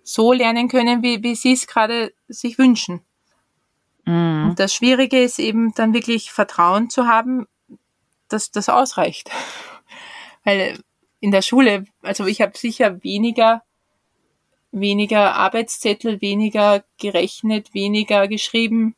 so 0.04 0.32
lernen 0.32 0.68
können, 0.68 1.02
wie, 1.02 1.24
wie 1.24 1.36
sie 1.36 1.54
es 1.54 1.66
gerade 1.66 2.14
sich 2.28 2.60
wünschen. 2.60 3.02
Mhm. 4.06 4.50
Und 4.50 4.60
das 4.60 4.74
Schwierige 4.74 5.22
ist 5.22 5.40
eben 5.40 5.74
dann 5.74 5.94
wirklich 5.94 6.32
Vertrauen 6.32 6.90
zu 6.90 7.08
haben, 7.08 7.48
dass 8.30 8.52
das 8.52 8.70
ausreicht. 8.70 9.32
Weil 10.44 10.80
in 11.20 11.32
der 11.32 11.42
Schule, 11.42 11.86
also 12.04 12.26
ich 12.28 12.42
habe 12.42 12.56
sicher 12.56 13.04
weniger, 13.04 13.64
weniger 14.72 15.34
Arbeitszettel, 15.34 16.22
weniger 16.22 16.84
gerechnet, 17.00 17.74
weniger 17.74 18.28
geschrieben 18.28 18.96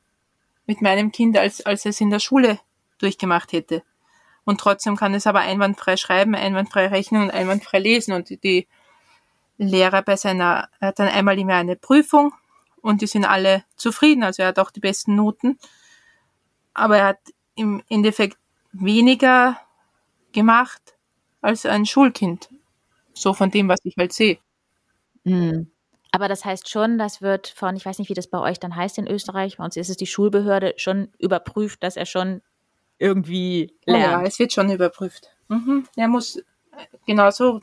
mit 0.65 0.81
meinem 0.81 1.13
Kind, 1.13 1.37
als, 1.37 1.65
als 1.65 1.85
es 1.85 2.01
in 2.01 2.09
der 2.09 2.19
Schule 2.19 2.59
durchgemacht 2.97 3.53
hätte. 3.53 3.83
Und 4.43 4.59
trotzdem 4.59 4.95
kann 4.97 5.13
es 5.13 5.27
aber 5.27 5.39
einwandfrei 5.39 5.97
schreiben, 5.97 6.35
einwandfrei 6.35 6.87
rechnen 6.87 7.23
und 7.23 7.31
einwandfrei 7.31 7.79
lesen. 7.79 8.13
Und 8.13 8.29
die 8.43 8.67
Lehrer 9.57 10.01
bei 10.01 10.15
seiner, 10.15 10.69
er 10.79 10.89
hat 10.89 10.99
dann 10.99 11.07
einmal 11.07 11.37
im 11.39 11.49
Jahr 11.49 11.59
eine 11.59 11.75
Prüfung 11.75 12.33
und 12.81 13.01
die 13.01 13.07
sind 13.07 13.25
alle 13.25 13.63
zufrieden. 13.75 14.23
Also 14.23 14.43
er 14.43 14.49
hat 14.49 14.59
auch 14.59 14.71
die 14.71 14.79
besten 14.79 15.15
Noten. 15.15 15.57
Aber 16.73 16.97
er 16.97 17.05
hat 17.07 17.19
im 17.55 17.81
Endeffekt 17.89 18.37
weniger 18.71 19.59
gemacht, 20.31 20.95
als 21.41 21.65
ein 21.65 21.85
Schulkind. 21.85 22.49
So 23.13 23.33
von 23.33 23.49
dem, 23.49 23.67
was 23.67 23.79
ich 23.83 23.95
halt 23.97 24.13
sehe. 24.13 24.37
Mhm. 25.23 25.71
Aber 26.11 26.27
das 26.27 26.45
heißt 26.45 26.69
schon, 26.69 26.97
das 26.97 27.21
wird 27.21 27.47
von, 27.47 27.75
ich 27.75 27.85
weiß 27.85 27.99
nicht, 27.99 28.09
wie 28.09 28.13
das 28.13 28.27
bei 28.27 28.39
euch 28.39 28.59
dann 28.59 28.75
heißt 28.75 28.97
in 28.97 29.07
Österreich, 29.07 29.57
bei 29.57 29.65
uns 29.65 29.75
ist 29.75 29.89
es 29.89 29.97
die 29.97 30.07
Schulbehörde, 30.07 30.73
schon 30.77 31.09
überprüft, 31.17 31.83
dass 31.83 31.97
er 31.97 32.05
schon 32.05 32.41
irgendwie 32.97 33.73
lernt. 33.85 34.03
Ja, 34.03 34.23
es 34.23 34.39
wird 34.39 34.53
schon 34.53 34.71
überprüft. 34.71 35.29
Mhm. 35.47 35.87
Er 35.95 36.07
muss 36.07 36.41
genauso 37.05 37.61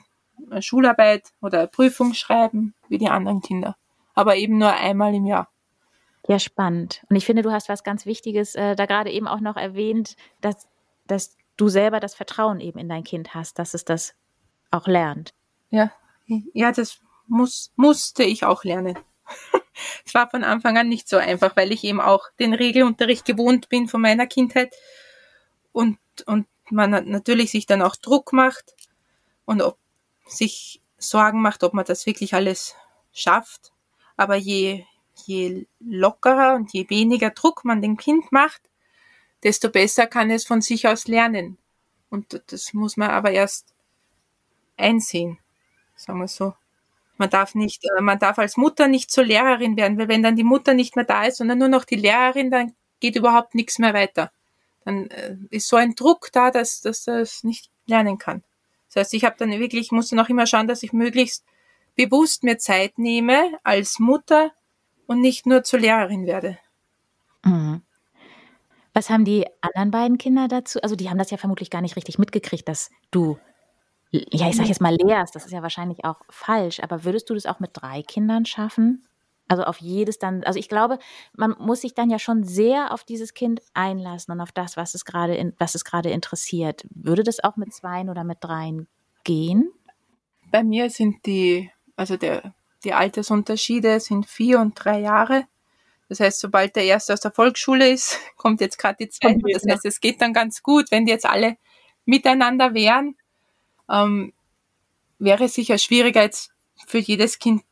Schularbeit 0.61 1.33
oder 1.41 1.67
Prüfung 1.67 2.15
schreiben 2.15 2.75
wie 2.89 2.99
die 2.99 3.09
anderen 3.09 3.41
Kinder. 3.41 3.77
Aber 4.15 4.37
eben 4.37 4.59
nur 4.59 4.73
einmal 4.73 5.15
im 5.15 5.27
Jahr. 5.27 5.49
Ja, 6.27 6.39
spannend. 6.39 7.05
Und 7.09 7.17
ich 7.17 7.27
finde, 7.27 7.43
du 7.43 7.53
hast 7.53 7.69
was 7.69 7.85
ganz 7.85 8.07
Wichtiges 8.07 8.55
äh, 8.55 8.77
da 8.77 8.87
gerade 8.87 9.11
eben 9.11 9.29
auch 9.29 9.41
noch 9.41 9.57
erwähnt, 9.57 10.17
dass, 10.41 10.69
dass 11.07 11.37
du 11.57 11.69
selber 11.69 12.01
das 12.01 12.15
Vertrauen 12.15 12.61
eben 12.61 12.79
in 12.79 12.89
dein 12.89 13.05
Kind 13.05 13.35
hast, 13.35 13.59
dass 13.59 13.75
es 13.75 13.85
das 13.85 14.15
auch 14.71 14.87
lernt. 14.87 15.35
Ja, 15.71 15.91
ja, 16.27 16.73
das 16.73 17.01
muss, 17.27 17.73
musste 17.77 18.23
ich 18.23 18.45
auch 18.45 18.65
lernen. 18.65 18.99
Es 20.07 20.15
war 20.15 20.31
von 20.31 20.45
Anfang 20.45 20.79
an 20.79 20.89
nicht 20.89 21.09
so 21.09 21.17
einfach, 21.17 21.57
weil 21.57 21.73
ich 21.73 21.83
eben 21.83 22.01
auch 22.01 22.29
den 22.39 22.55
Regelunterricht 22.55 23.25
gewohnt 23.25 23.69
bin 23.69 23.89
von 23.89 24.01
meiner 24.01 24.29
Kindheit 24.29 24.73
und, 25.73 25.99
und 26.27 26.47
man 26.71 26.91
natürlich 26.91 27.51
sich 27.51 27.67
dann 27.67 27.83
auch 27.83 27.97
Druck 27.97 28.33
macht 28.33 28.77
und 29.47 29.63
ob 29.63 29.77
sich 30.27 30.81
Sorgen 30.99 31.43
macht, 31.43 31.63
ob 31.63 31.75
man 31.75 31.85
das 31.85 32.07
wirklich 32.07 32.35
alles 32.35 32.75
schafft. 33.13 33.73
Aber 34.17 34.37
je, 34.37 34.85
je 35.27 35.67
lockerer 35.81 36.55
und 36.55 36.73
je 36.73 36.89
weniger 36.89 37.31
Druck 37.31 37.65
man 37.65 37.83
dem 37.83 37.97
Kind 37.97 38.33
macht, 38.33 38.63
desto 39.43 39.69
besser 39.69 40.07
kann 40.07 40.31
es 40.31 40.47
von 40.47 40.61
sich 40.61 40.89
aus 40.89 41.07
lernen. 41.07 41.59
Und 42.11 42.43
das 42.47 42.73
muss 42.73 42.97
man 42.97 43.11
aber 43.11 43.33
erst 43.33 43.75
einsehen, 44.77 45.39
sagen 45.97 46.21
wir 46.21 46.29
so. 46.29 46.55
Man 47.17 47.31
darf 47.31 47.55
nicht, 47.55 47.85
äh, 47.85 48.01
man 48.01 48.19
darf 48.19 48.39
als 48.39 48.57
Mutter 48.57 48.89
nicht 48.89 49.11
zur 49.11 49.25
Lehrerin 49.25 49.77
werden, 49.77 49.99
weil 49.99 50.09
wenn 50.09 50.23
dann 50.23 50.37
die 50.37 50.45
Mutter 50.45 50.75
nicht 50.75 50.97
mehr 50.97 51.05
da 51.05 51.25
ist, 51.25 51.37
sondern 51.37 51.59
nur 51.59 51.69
noch 51.69 51.85
die 51.85 51.97
Lehrerin, 51.97 52.51
dann 52.51 52.75
geht 53.01 53.17
überhaupt 53.17 53.55
nichts 53.55 53.79
mehr 53.79 53.95
weiter. 53.95 54.33
Dann 54.85 55.09
äh, 55.11 55.37
ist 55.51 55.69
so 55.69 55.77
ein 55.77 55.95
Druck 55.95 56.31
da, 56.33 56.51
dass, 56.51 56.81
dass 56.81 57.05
das 57.05 57.45
nicht 57.45 57.71
lernen 57.87 58.19
kann. 58.19 58.43
Das 58.95 59.07
heißt, 59.07 59.15
ich 59.15 59.25
habe 59.25 59.37
dann 59.39 59.51
wirklich, 59.51 59.91
musste 59.91 60.15
noch 60.17 60.29
immer 60.29 60.47
schauen, 60.47 60.69
dass 60.69 60.83
ich 60.83 60.93
möglichst 60.93 61.45
bewusst 61.97 62.45
mir 62.45 62.59
Zeit 62.59 62.99
nehme 62.99 63.59
als 63.63 63.99
Mutter 63.99 64.53
und 65.07 65.21
nicht 65.21 65.47
nur 65.47 65.65
zur 65.65 65.81
Lehrerin 65.81 66.27
werde. 66.27 66.59
Mhm. 67.45 67.83
Was 68.93 69.11
haben 69.11 69.25
die 69.25 69.47
anderen 69.61 69.91
beiden 69.91 70.19
Kinder 70.19 70.47
dazu? 70.47 70.81
Also 70.81 70.95
die 70.95 71.11
haben 71.11 71.19
das 71.19 71.31
ja 71.31 71.37
vermutlich 71.37 71.69
gar 71.71 71.83
nicht 71.83 71.97
richtig 71.97 72.19
mitgekriegt, 72.19 72.69
dass 72.69 72.91
du, 73.11 73.39
ja, 74.11 74.49
ich 74.49 74.57
sag 74.57 74.67
jetzt 74.67 74.81
mal 74.81 74.95
lehrst. 74.95 75.35
Das 75.35 75.45
ist 75.45 75.51
ja 75.51 75.63
wahrscheinlich 75.63 76.05
auch 76.05 76.21
falsch. 76.31 76.81
Aber 76.81 77.03
würdest 77.03 77.29
du 77.29 77.35
das 77.35 77.47
auch 77.47 77.59
mit 77.59 77.71
drei 77.75 78.03
Kindern 78.03 78.47
schaffen? 78.47 79.05
Also 79.49 79.65
auf 79.65 79.79
jedes 79.79 80.19
dann, 80.19 80.43
also 80.45 80.59
ich 80.59 80.69
glaube, 80.69 80.99
man 81.37 81.55
muss 81.59 81.83
sich 81.83 81.95
dann 81.95 82.11
ja 82.11 82.19
schon 82.19 82.45
sehr 82.45 82.93
auf 82.93 83.05
dieses 83.05 83.35
Kind 83.35 83.61
einlassen 83.75 84.33
und 84.33 84.41
auf 84.41 84.53
das, 84.53 84.77
was 84.77 84.95
es 84.95 85.05
gerade, 85.05 85.35
in, 85.35 85.55
was 85.59 85.75
es 85.75 85.85
gerade 85.85 86.11
interessiert. 86.11 86.87
Würde 86.91 87.23
das 87.23 87.45
auch 87.45 87.57
mit 87.57 87.75
zweien 87.75 88.09
oder 88.09 88.25
mit 88.25 88.39
dreien 88.41 88.89
gehen? 89.23 89.71
Bei 90.51 90.63
mir 90.63 90.89
sind 90.89 91.27
die, 91.27 91.71
also 91.97 92.17
der, 92.17 92.55
die 92.85 92.95
Altersunterschiede 92.95 94.01
sind 94.01 94.27
vier 94.27 94.61
und 94.61 94.75
drei 94.77 95.01
Jahre. 95.01 95.45
Das 96.09 96.21
heißt, 96.21 96.41
sobald 96.41 96.77
der 96.77 96.85
erste 96.85 97.13
aus 97.13 97.21
der 97.21 97.33
Volksschule 97.33 97.91
ist, 97.91 98.19
kommt 98.37 98.61
jetzt 98.61 98.79
gerade 98.79 98.97
die 99.01 99.09
zweite. 99.11 99.41
Das 99.53 99.65
heißt, 99.69 99.85
es 99.85 100.01
geht 100.01 100.23
dann 100.23 100.33
ganz 100.33 100.63
gut, 100.63 100.91
wenn 100.91 101.05
die 101.05 101.13
jetzt 101.13 101.27
alle 101.27 101.57
miteinander 102.07 102.73
wären. 102.73 103.17
Ähm, 103.91 104.33
wäre 105.19 105.45
es 105.45 105.55
sicher 105.55 105.79
schwieriger 105.79 106.23
jetzt 106.23 106.53
für 106.87 106.99
jedes 106.99 107.39
Kind 107.39 107.63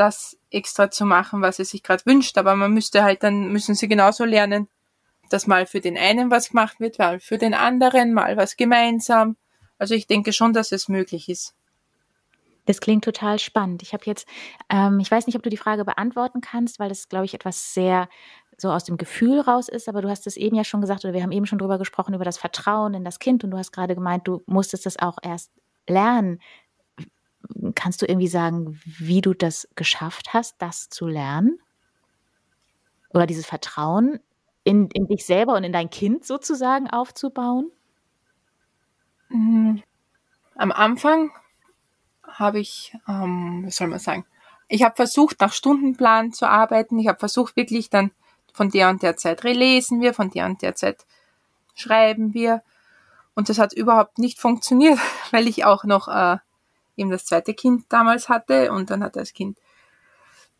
das 0.00 0.38
extra 0.50 0.90
zu 0.90 1.04
machen, 1.04 1.42
was 1.42 1.58
es 1.58 1.70
sich 1.70 1.82
gerade 1.82 2.04
wünscht. 2.06 2.38
Aber 2.38 2.56
man 2.56 2.72
müsste 2.72 3.02
halt 3.02 3.22
dann, 3.22 3.52
müssen 3.52 3.74
sie 3.74 3.86
genauso 3.86 4.24
lernen, 4.24 4.68
dass 5.28 5.46
mal 5.46 5.66
für 5.66 5.80
den 5.80 5.98
einen 5.98 6.30
was 6.30 6.48
gemacht 6.48 6.80
wird, 6.80 6.98
mal 6.98 7.20
für 7.20 7.38
den 7.38 7.54
anderen, 7.54 8.14
mal 8.14 8.36
was 8.36 8.56
gemeinsam. 8.56 9.36
Also 9.78 9.94
ich 9.94 10.06
denke 10.06 10.32
schon, 10.32 10.52
dass 10.52 10.72
es 10.72 10.88
möglich 10.88 11.28
ist. 11.28 11.54
Das 12.66 12.80
klingt 12.80 13.04
total 13.04 13.38
spannend. 13.38 13.82
Ich 13.82 13.92
habe 13.92 14.04
jetzt, 14.06 14.26
ähm, 14.68 15.00
ich 15.00 15.10
weiß 15.10 15.26
nicht, 15.26 15.36
ob 15.36 15.42
du 15.42 15.50
die 15.50 15.56
Frage 15.56 15.84
beantworten 15.84 16.40
kannst, 16.40 16.78
weil 16.78 16.88
das, 16.88 17.08
glaube 17.08 17.24
ich, 17.26 17.34
etwas 17.34 17.74
sehr 17.74 18.08
so 18.56 18.70
aus 18.70 18.84
dem 18.84 18.96
Gefühl 18.96 19.40
raus 19.40 19.68
ist, 19.68 19.88
aber 19.88 20.02
du 20.02 20.08
hast 20.08 20.26
es 20.26 20.36
eben 20.36 20.54
ja 20.54 20.64
schon 20.64 20.80
gesagt, 20.80 21.04
oder 21.04 21.14
wir 21.14 21.22
haben 21.22 21.32
eben 21.32 21.46
schon 21.46 21.58
drüber 21.58 21.78
gesprochen, 21.78 22.14
über 22.14 22.24
das 22.24 22.38
Vertrauen 22.38 22.94
in 22.94 23.04
das 23.04 23.18
Kind 23.18 23.42
und 23.42 23.50
du 23.50 23.58
hast 23.58 23.72
gerade 23.72 23.94
gemeint, 23.94 24.28
du 24.28 24.42
musstest 24.46 24.84
das 24.84 24.98
auch 24.98 25.18
erst 25.22 25.50
lernen. 25.88 26.40
Kannst 27.74 28.02
du 28.02 28.06
irgendwie 28.06 28.28
sagen, 28.28 28.80
wie 28.84 29.20
du 29.20 29.34
das 29.34 29.68
geschafft 29.74 30.34
hast, 30.34 30.56
das 30.58 30.88
zu 30.88 31.06
lernen? 31.06 31.58
Oder 33.12 33.26
dieses 33.26 33.46
Vertrauen 33.46 34.20
in, 34.64 34.88
in 34.90 35.06
dich 35.06 35.24
selber 35.24 35.54
und 35.54 35.64
in 35.64 35.72
dein 35.72 35.90
Kind 35.90 36.24
sozusagen 36.24 36.88
aufzubauen? 36.88 37.70
Mhm. 39.28 39.82
Am 40.56 40.72
Anfang 40.72 41.30
habe 42.24 42.60
ich, 42.60 42.94
ähm, 43.08 43.64
was 43.66 43.76
soll 43.76 43.88
man 43.88 43.98
sagen, 43.98 44.26
ich 44.68 44.84
habe 44.84 44.94
versucht, 44.94 45.40
nach 45.40 45.52
Stundenplan 45.52 46.32
zu 46.32 46.48
arbeiten. 46.48 46.98
Ich 46.98 47.08
habe 47.08 47.18
versucht, 47.18 47.56
wirklich 47.56 47.90
dann 47.90 48.12
von 48.52 48.70
der 48.70 48.88
und 48.88 49.02
der 49.02 49.16
Zeit 49.16 49.42
relesen 49.44 50.00
wir, 50.00 50.14
von 50.14 50.30
der 50.30 50.46
und 50.46 50.62
der 50.62 50.74
Zeit 50.74 51.06
schreiben 51.74 52.34
wir. 52.34 52.62
Und 53.34 53.48
das 53.48 53.58
hat 53.58 53.72
überhaupt 53.72 54.18
nicht 54.18 54.38
funktioniert, 54.38 54.98
weil 55.32 55.48
ich 55.48 55.64
auch 55.64 55.84
noch 55.84 56.08
äh, 56.08 56.38
eben 57.00 57.10
das 57.10 57.24
zweite 57.24 57.54
Kind 57.54 57.86
damals 57.88 58.28
hatte 58.28 58.72
und 58.72 58.90
dann 58.90 59.02
hat 59.02 59.16
das 59.16 59.32
Kind, 59.32 59.58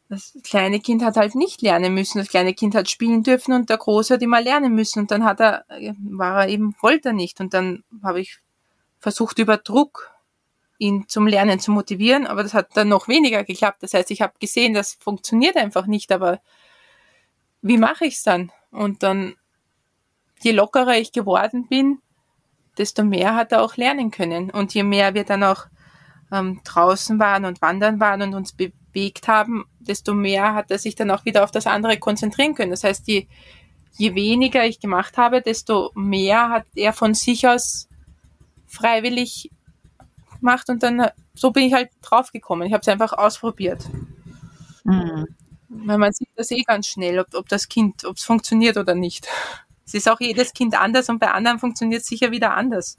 das 0.08 0.36
kleine 0.42 0.80
Kind 0.80 1.04
hat 1.04 1.16
halt 1.16 1.34
nicht 1.34 1.62
lernen 1.62 1.94
müssen. 1.94 2.18
Das 2.18 2.28
kleine 2.28 2.54
Kind 2.54 2.74
hat 2.74 2.90
spielen 2.90 3.22
dürfen 3.22 3.52
und 3.52 3.70
der 3.70 3.78
Große 3.78 4.14
hat 4.14 4.22
immer 4.22 4.40
lernen 4.40 4.74
müssen 4.74 5.00
und 5.00 5.10
dann 5.10 5.24
hat 5.24 5.40
er, 5.40 5.64
war 5.98 6.42
er 6.42 6.48
eben, 6.48 6.74
wollte 6.80 7.10
er 7.10 7.14
nicht 7.14 7.40
und 7.40 7.54
dann 7.54 7.84
habe 8.02 8.20
ich 8.20 8.38
versucht 8.98 9.38
über 9.38 9.56
Druck 9.56 10.10
ihn 10.78 11.06
zum 11.08 11.26
Lernen 11.26 11.60
zu 11.60 11.70
motivieren, 11.72 12.26
aber 12.26 12.42
das 12.42 12.54
hat 12.54 12.74
dann 12.74 12.88
noch 12.88 13.06
weniger 13.06 13.44
geklappt. 13.44 13.82
Das 13.82 13.92
heißt, 13.92 14.10
ich 14.10 14.22
habe 14.22 14.32
gesehen, 14.40 14.72
das 14.72 14.94
funktioniert 14.94 15.56
einfach 15.56 15.86
nicht, 15.86 16.10
aber 16.10 16.40
wie 17.60 17.76
mache 17.76 18.06
ich 18.06 18.14
es 18.14 18.22
dann? 18.22 18.50
Und 18.70 19.02
dann, 19.02 19.34
je 20.40 20.52
lockerer 20.52 20.96
ich 20.96 21.12
geworden 21.12 21.68
bin, 21.68 22.00
desto 22.78 23.04
mehr 23.04 23.34
hat 23.34 23.52
er 23.52 23.62
auch 23.62 23.76
lernen 23.76 24.10
können. 24.10 24.50
Und 24.50 24.72
je 24.72 24.82
mehr 24.82 25.14
wir 25.14 25.24
dann 25.24 25.44
auch 25.44 25.66
ähm, 26.32 26.60
draußen 26.64 27.18
waren 27.18 27.44
und 27.44 27.60
wandern 27.62 28.00
waren 28.00 28.22
und 28.22 28.34
uns 28.34 28.52
bewegt 28.52 29.28
haben, 29.28 29.64
desto 29.78 30.14
mehr 30.14 30.54
hat 30.54 30.70
er 30.70 30.78
sich 30.78 30.94
dann 30.94 31.10
auch 31.10 31.24
wieder 31.24 31.44
auf 31.44 31.50
das 31.50 31.66
andere 31.66 31.98
konzentrieren 31.98 32.54
können. 32.54 32.70
Das 32.70 32.84
heißt, 32.84 33.06
je, 33.08 33.26
je 33.96 34.14
weniger 34.14 34.64
ich 34.64 34.80
gemacht 34.80 35.16
habe, 35.16 35.42
desto 35.42 35.90
mehr 35.94 36.50
hat 36.50 36.66
er 36.74 36.92
von 36.92 37.14
sich 37.14 37.46
aus 37.48 37.88
freiwillig 38.66 39.50
gemacht 40.38 40.68
und 40.68 40.82
dann 40.82 41.08
so 41.34 41.50
bin 41.50 41.64
ich 41.64 41.74
halt 41.74 41.90
draufgekommen. 42.02 42.66
Ich 42.66 42.72
habe 42.72 42.82
es 42.82 42.88
einfach 42.88 43.12
ausprobiert. 43.12 43.84
Mhm. 44.84 45.26
Weil 45.68 45.98
man 45.98 46.12
sieht 46.12 46.28
das 46.34 46.50
eh 46.50 46.62
ganz 46.62 46.88
schnell, 46.88 47.20
ob, 47.20 47.34
ob 47.34 47.48
das 47.48 47.68
Kind, 47.68 48.04
ob 48.04 48.16
es 48.16 48.24
funktioniert 48.24 48.76
oder 48.76 48.94
nicht. 48.94 49.26
Es 49.86 49.94
ist 49.94 50.08
auch 50.08 50.20
jedes 50.20 50.52
Kind 50.52 50.80
anders 50.80 51.08
und 51.08 51.18
bei 51.18 51.32
anderen 51.32 51.58
funktioniert 51.58 52.02
es 52.02 52.06
sicher 52.06 52.30
wieder 52.30 52.54
anders. 52.54 52.96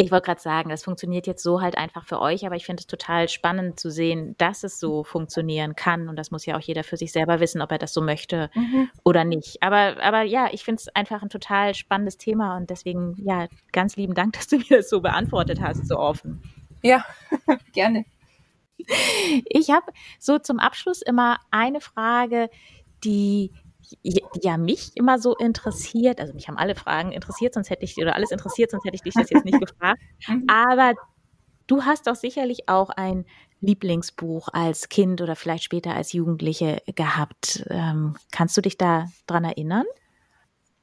Ich 0.00 0.10
wollte 0.10 0.26
gerade 0.26 0.40
sagen, 0.40 0.70
das 0.70 0.84
funktioniert 0.84 1.26
jetzt 1.26 1.42
so 1.42 1.60
halt 1.60 1.76
einfach 1.76 2.06
für 2.06 2.20
euch, 2.20 2.46
aber 2.46 2.56
ich 2.56 2.64
finde 2.64 2.80
es 2.80 2.86
total 2.86 3.28
spannend 3.28 3.78
zu 3.78 3.90
sehen, 3.90 4.34
dass 4.38 4.64
es 4.64 4.80
so 4.80 5.04
funktionieren 5.04 5.76
kann. 5.76 6.08
Und 6.08 6.16
das 6.16 6.30
muss 6.30 6.46
ja 6.46 6.56
auch 6.56 6.60
jeder 6.60 6.84
für 6.84 6.96
sich 6.96 7.12
selber 7.12 7.38
wissen, 7.40 7.60
ob 7.60 7.70
er 7.70 7.78
das 7.78 7.92
so 7.92 8.00
möchte 8.00 8.50
mhm. 8.54 8.88
oder 9.04 9.24
nicht. 9.24 9.62
Aber, 9.62 10.02
aber 10.02 10.22
ja, 10.22 10.48
ich 10.52 10.64
finde 10.64 10.80
es 10.80 10.88
einfach 10.94 11.22
ein 11.22 11.28
total 11.28 11.74
spannendes 11.74 12.16
Thema 12.16 12.56
und 12.56 12.70
deswegen, 12.70 13.14
ja, 13.22 13.48
ganz 13.72 13.96
lieben 13.96 14.14
Dank, 14.14 14.32
dass 14.36 14.48
du 14.48 14.56
mir 14.56 14.78
das 14.78 14.88
so 14.88 15.00
beantwortet 15.00 15.60
hast, 15.60 15.86
so 15.86 15.98
offen. 15.98 16.42
Ja, 16.82 17.04
gerne. 17.72 18.06
Ich 19.44 19.70
habe 19.70 19.92
so 20.18 20.38
zum 20.38 20.58
Abschluss 20.58 21.02
immer 21.02 21.36
eine 21.50 21.82
Frage, 21.82 22.48
die 23.04 23.52
ja 24.02 24.56
mich 24.56 24.96
immer 24.96 25.18
so 25.18 25.36
interessiert, 25.36 26.20
also 26.20 26.34
mich 26.34 26.48
haben 26.48 26.56
alle 26.58 26.74
Fragen 26.74 27.12
interessiert, 27.12 27.54
sonst 27.54 27.70
hätte 27.70 27.84
ich 27.84 27.96
oder 27.96 28.14
alles 28.14 28.30
interessiert, 28.30 28.70
sonst 28.70 28.84
hätte 28.84 28.96
ich 28.96 29.02
dich 29.02 29.14
das 29.14 29.30
jetzt 29.30 29.44
nicht 29.44 29.60
gefragt. 29.60 30.00
Mhm. 30.28 30.46
Aber 30.48 30.94
du 31.66 31.84
hast 31.84 32.06
doch 32.06 32.16
sicherlich 32.16 32.68
auch 32.68 32.90
ein 32.90 33.24
Lieblingsbuch 33.60 34.48
als 34.52 34.88
Kind 34.88 35.20
oder 35.20 35.36
vielleicht 35.36 35.64
später 35.64 35.94
als 35.94 36.12
Jugendliche 36.12 36.82
gehabt. 36.94 37.64
Ähm, 37.68 38.16
kannst 38.32 38.56
du 38.56 38.62
dich 38.62 38.78
da 38.78 39.06
dran 39.26 39.44
erinnern? 39.44 39.84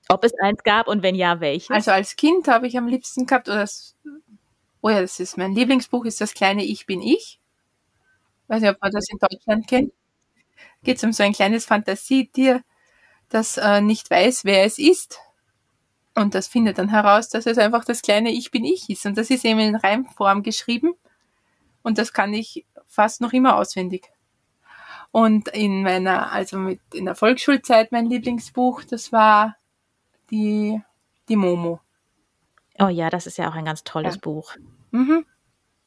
Ob 0.10 0.24
es 0.24 0.34
eins 0.40 0.64
gab 0.64 0.88
und 0.88 1.04
wenn 1.04 1.16
ja, 1.16 1.40
welches? 1.40 1.72
Also 1.72 1.92
als 1.92 2.16
Kind 2.16 2.48
habe 2.48 2.68
ich 2.68 2.78
am 2.78 2.88
liebsten 2.88 3.26
gehabt, 3.26 3.50
oder 3.50 3.60
das, 3.60 3.96
oh 4.82 4.90
ja, 4.90 5.02
das 5.02 5.20
ist 5.20 5.38
mein 5.38 5.54
Lieblingsbuch, 5.54 6.06
ist 6.06 6.22
das 6.22 6.34
kleine 6.34 6.64
Ich 6.64 6.86
bin 6.86 7.02
ich. 7.02 7.40
Weiß 8.48 8.62
nicht, 8.62 8.72
ob 8.72 8.82
man 8.82 8.92
das 8.92 9.10
in 9.10 9.18
Deutschland 9.18 9.68
kennt. 9.68 9.94
Geht 10.84 10.98
es 10.98 11.04
um 11.04 11.12
so 11.12 11.24
ein 11.24 11.34
kleines 11.34 11.66
Fantasietier, 11.66 12.64
das 13.30 13.58
äh, 13.58 13.82
nicht 13.82 14.10
weiß, 14.10 14.46
wer 14.46 14.64
es 14.64 14.80
ist. 14.80 15.20
Und 16.16 16.34
das 16.34 16.48
findet 16.48 16.80
dann 16.80 16.90
heraus, 16.90 17.30
dass 17.30 17.46
es 17.46 17.58
einfach 17.58 17.86
das 17.86 18.02
kleine 18.02 18.32
Ich 18.32 18.50
bin 18.50 18.66
ich 18.66 18.90
ist. 18.90 19.06
Und 19.06 19.18
das 19.18 19.30
ist 19.30 19.46
eben 19.46 19.60
in 19.60 19.76
Reimform 19.76 20.42
geschrieben. 20.42 20.94
Und 21.84 21.98
das 21.98 22.12
kann 22.12 22.34
ich 22.34 22.66
fast 22.88 23.22
noch 23.22 23.34
immer 23.34 23.56
auswendig. 23.56 24.10
Und 25.12 25.50
in 25.50 25.84
meiner, 25.84 26.32
also 26.32 26.58
mit, 26.58 26.82
in 26.94 27.06
der 27.06 27.16
Volksschulzeit 27.16 27.92
mein 27.92 28.08
Lieblingsbuch, 28.08 28.84
das 28.84 29.12
war 29.12 29.56
die, 30.32 30.82
die 31.30 31.36
Momo. 31.36 31.80
Oh 32.80 32.90
ja, 32.90 33.10
das 33.10 33.28
ist 33.28 33.38
ja 33.38 33.50
auch 33.50 33.56
ein 33.56 33.66
ganz 33.66 33.84
tolles 33.84 34.16
ja. 34.16 34.22
Buch. 34.22 34.56
Mhm. 34.92 35.26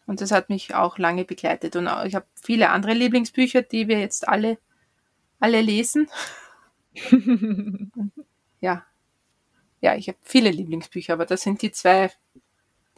Und 0.06 0.20
das 0.20 0.32
hat 0.32 0.48
mich 0.48 0.74
auch 0.74 0.98
lange 0.98 1.24
begleitet. 1.24 1.76
Und 1.76 1.88
ich 2.06 2.14
habe 2.14 2.26
viele 2.34 2.70
andere 2.70 2.94
Lieblingsbücher, 2.94 3.62
die 3.62 3.86
wir 3.88 4.00
jetzt 4.00 4.26
alle, 4.26 4.58
alle 5.38 5.60
lesen. 5.60 6.08
ja. 8.60 8.84
Ja, 9.80 9.94
ich 9.96 10.08
habe 10.08 10.18
viele 10.22 10.50
Lieblingsbücher, 10.50 11.14
aber 11.14 11.26
das 11.26 11.42
sind 11.42 11.62
die 11.62 11.72
zwei, 11.72 12.10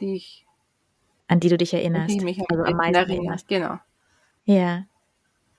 die 0.01 0.15
ich. 0.15 0.45
An 1.27 1.39
die 1.39 1.49
du 1.49 1.57
dich 1.57 1.73
erinnerst. 1.73 2.11
An 2.11 2.19
die 2.19 2.25
mich 2.25 2.41
also 2.49 2.63
am 2.63 2.75
meisten 2.75 2.95
erinnerst, 2.95 3.47
genau. 3.47 3.79
Ja. 4.45 4.85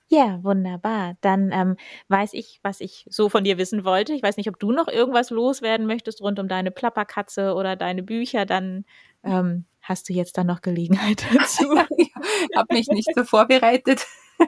Ja, 0.07 0.43
wunderbar. 0.43 1.17
Dann 1.21 1.51
ähm, 1.51 1.77
weiß 2.09 2.33
ich, 2.33 2.59
was 2.61 2.79
ich 2.79 3.07
so 3.09 3.27
von 3.27 3.43
dir 3.43 3.57
wissen 3.57 3.83
wollte. 3.85 4.13
Ich 4.13 4.21
weiß 4.21 4.37
nicht, 4.37 4.47
ob 4.49 4.59
du 4.59 4.71
noch 4.71 4.87
irgendwas 4.87 5.31
loswerden 5.31 5.87
möchtest 5.87 6.21
rund 6.21 6.37
um 6.39 6.47
deine 6.47 6.69
Plapperkatze 6.69 7.55
oder 7.55 7.75
deine 7.75 8.03
Bücher. 8.03 8.45
Dann 8.45 8.85
ähm, 9.23 9.65
hast 9.81 10.07
du 10.07 10.13
jetzt 10.13 10.37
dann 10.37 10.47
noch 10.47 10.61
Gelegenheit 10.61 11.25
dazu. 11.33 11.75
ich 11.97 12.11
habe 12.55 12.73
mich 12.73 12.87
nicht 12.87 13.09
so 13.15 13.23
vorbereitet. 13.23 14.05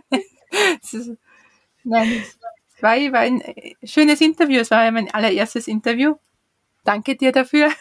nein, 1.83 2.23
war, 2.81 2.95
war 2.95 3.19
ein 3.19 3.41
äh, 3.41 3.75
schönes 3.83 4.21
Interview. 4.21 4.59
Es 4.59 4.71
war 4.71 4.83
ja 4.85 4.91
mein 4.91 5.13
allererstes 5.13 5.67
Interview. 5.67 6.15
Danke 6.83 7.15
dir 7.15 7.31
dafür. 7.31 7.71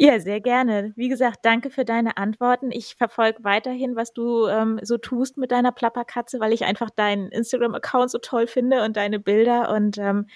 Ja, 0.00 0.20
sehr 0.20 0.40
gerne. 0.40 0.92
Wie 0.94 1.08
gesagt, 1.08 1.40
danke 1.42 1.70
für 1.70 1.84
deine 1.84 2.16
Antworten. 2.16 2.70
Ich 2.70 2.94
verfolge 2.94 3.42
weiterhin, 3.42 3.96
was 3.96 4.12
du 4.12 4.46
ähm, 4.46 4.78
so 4.82 4.96
tust 4.96 5.36
mit 5.36 5.50
deiner 5.50 5.72
Plapperkatze, 5.72 6.38
weil 6.38 6.52
ich 6.52 6.64
einfach 6.64 6.88
deinen 6.90 7.30
Instagram-Account 7.32 8.12
so 8.12 8.18
toll 8.18 8.46
finde 8.46 8.84
und 8.84 8.96
deine 8.96 9.18
Bilder. 9.18 9.70
Und 9.70 9.98
ähm, 9.98 10.28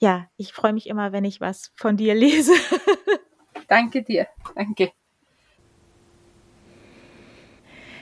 ja, 0.00 0.26
ich 0.36 0.52
freue 0.52 0.74
mich 0.74 0.86
immer, 0.86 1.12
wenn 1.12 1.24
ich 1.24 1.40
was 1.40 1.72
von 1.74 1.96
dir 1.96 2.14
lese. 2.14 2.52
danke 3.68 4.02
dir. 4.02 4.28
Danke. 4.54 4.92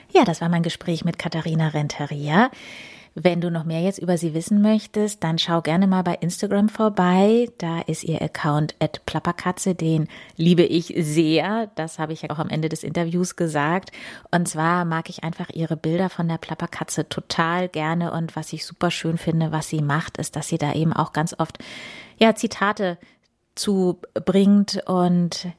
Ja, 0.09 0.25
das 0.25 0.41
war 0.41 0.49
mein 0.49 0.63
Gespräch 0.63 1.05
mit 1.05 1.17
Katharina 1.17 1.69
Renteria. 1.69 2.51
Wenn 3.15 3.41
du 3.41 3.51
noch 3.51 3.63
mehr 3.63 3.81
jetzt 3.81 3.99
über 3.99 4.17
sie 4.17 4.33
wissen 4.33 4.61
möchtest, 4.63 5.23
dann 5.23 5.37
schau 5.37 5.61
gerne 5.61 5.85
mal 5.85 6.01
bei 6.01 6.15
Instagram 6.15 6.67
vorbei. 6.67 7.47
Da 7.59 7.81
ist 7.81 8.03
ihr 8.03 8.19
Account 8.21 8.73
at 8.79 9.05
plapperkatze, 9.05 9.75
den 9.75 10.07
liebe 10.35 10.63
ich 10.63 10.95
sehr. 10.97 11.69
Das 11.75 11.99
habe 11.99 12.13
ich 12.13 12.23
ja 12.23 12.31
auch 12.31 12.39
am 12.39 12.49
Ende 12.49 12.69
des 12.69 12.83
Interviews 12.83 13.35
gesagt. 13.35 13.91
Und 14.31 14.47
zwar 14.47 14.83
mag 14.83 15.09
ich 15.09 15.23
einfach 15.23 15.51
ihre 15.51 15.77
Bilder 15.77 16.09
von 16.09 16.27
der 16.27 16.39
Plapperkatze 16.39 17.07
total 17.07 17.69
gerne. 17.69 18.11
Und 18.11 18.35
was 18.35 18.51
ich 18.51 18.65
super 18.65 18.89
schön 18.89 19.19
finde, 19.19 19.51
was 19.51 19.69
sie 19.69 19.81
macht, 19.81 20.17
ist, 20.17 20.35
dass 20.35 20.47
sie 20.47 20.57
da 20.57 20.73
eben 20.73 20.93
auch 20.93 21.13
ganz 21.13 21.35
oft, 21.37 21.59
ja, 22.17 22.33
Zitate 22.33 22.97
zu 23.53 23.99
bringt 24.25 24.81
und 24.87 25.53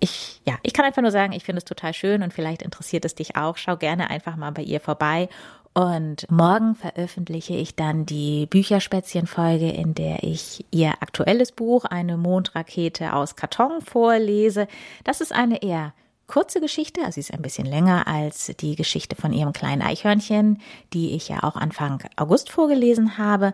ich, 0.00 0.40
ja, 0.46 0.56
ich 0.62 0.72
kann 0.72 0.84
einfach 0.84 1.02
nur 1.02 1.10
sagen, 1.10 1.32
ich 1.32 1.44
finde 1.44 1.58
es 1.58 1.64
total 1.64 1.92
schön 1.92 2.22
und 2.22 2.32
vielleicht 2.32 2.62
interessiert 2.62 3.04
es 3.04 3.14
dich 3.14 3.36
auch. 3.36 3.56
Schau 3.56 3.76
gerne 3.76 4.10
einfach 4.10 4.36
mal 4.36 4.52
bei 4.52 4.62
ihr 4.62 4.80
vorbei 4.80 5.28
und 5.74 6.30
morgen 6.30 6.74
veröffentliche 6.74 7.54
ich 7.54 7.76
dann 7.76 8.06
die 8.06 8.46
Bücherspätzchen-Folge, 8.46 9.70
in 9.70 9.94
der 9.94 10.22
ich 10.22 10.64
ihr 10.70 10.94
aktuelles 11.00 11.52
Buch, 11.52 11.84
eine 11.84 12.16
Mondrakete 12.16 13.12
aus 13.12 13.36
Karton, 13.36 13.80
vorlese. 13.80 14.66
Das 15.04 15.20
ist 15.20 15.32
eine 15.32 15.62
eher 15.62 15.92
kurze 16.26 16.60
Geschichte, 16.60 17.00
also 17.00 17.12
sie 17.12 17.20
ist 17.20 17.32
ein 17.32 17.42
bisschen 17.42 17.66
länger 17.66 18.06
als 18.06 18.52
die 18.60 18.76
Geschichte 18.76 19.16
von 19.16 19.32
ihrem 19.32 19.52
kleinen 19.52 19.82
Eichhörnchen, 19.82 20.60
die 20.92 21.14
ich 21.14 21.28
ja 21.28 21.42
auch 21.42 21.56
Anfang 21.56 22.02
August 22.16 22.50
vorgelesen 22.50 23.18
habe. 23.18 23.52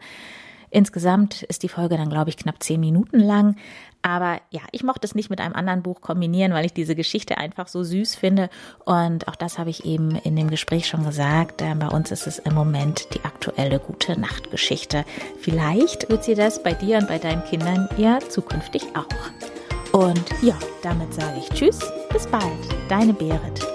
Insgesamt 0.74 1.44
ist 1.44 1.62
die 1.62 1.68
Folge 1.68 1.96
dann, 1.96 2.10
glaube 2.10 2.30
ich, 2.30 2.36
knapp 2.36 2.60
zehn 2.60 2.80
Minuten 2.80 3.20
lang. 3.20 3.54
Aber 4.02 4.40
ja, 4.50 4.60
ich 4.72 4.82
mochte 4.82 5.06
es 5.06 5.14
nicht 5.14 5.30
mit 5.30 5.40
einem 5.40 5.54
anderen 5.54 5.84
Buch 5.84 6.00
kombinieren, 6.00 6.52
weil 6.52 6.66
ich 6.66 6.72
diese 6.72 6.96
Geschichte 6.96 7.38
einfach 7.38 7.68
so 7.68 7.84
süß 7.84 8.16
finde. 8.16 8.50
Und 8.84 9.28
auch 9.28 9.36
das 9.36 9.56
habe 9.56 9.70
ich 9.70 9.84
eben 9.84 10.16
in 10.16 10.34
dem 10.34 10.50
Gespräch 10.50 10.88
schon 10.88 11.04
gesagt. 11.04 11.62
Äh, 11.62 11.76
bei 11.76 11.86
uns 11.86 12.10
ist 12.10 12.26
es 12.26 12.40
im 12.40 12.54
Moment 12.54 13.06
die 13.14 13.24
aktuelle 13.24 13.78
gute 13.78 14.18
Nachtgeschichte. 14.18 15.04
Vielleicht 15.38 16.10
wird 16.10 16.24
sie 16.24 16.34
das 16.34 16.60
bei 16.60 16.74
dir 16.74 16.98
und 16.98 17.06
bei 17.06 17.18
deinen 17.18 17.44
Kindern 17.44 17.88
ja 17.96 18.18
zukünftig 18.18 18.82
auch. 18.96 20.00
Und 20.00 20.24
ja, 20.42 20.58
damit 20.82 21.14
sage 21.14 21.38
ich 21.38 21.48
Tschüss, 21.50 21.78
bis 22.12 22.26
bald, 22.26 22.42
deine 22.88 23.12
Berit. 23.12 23.73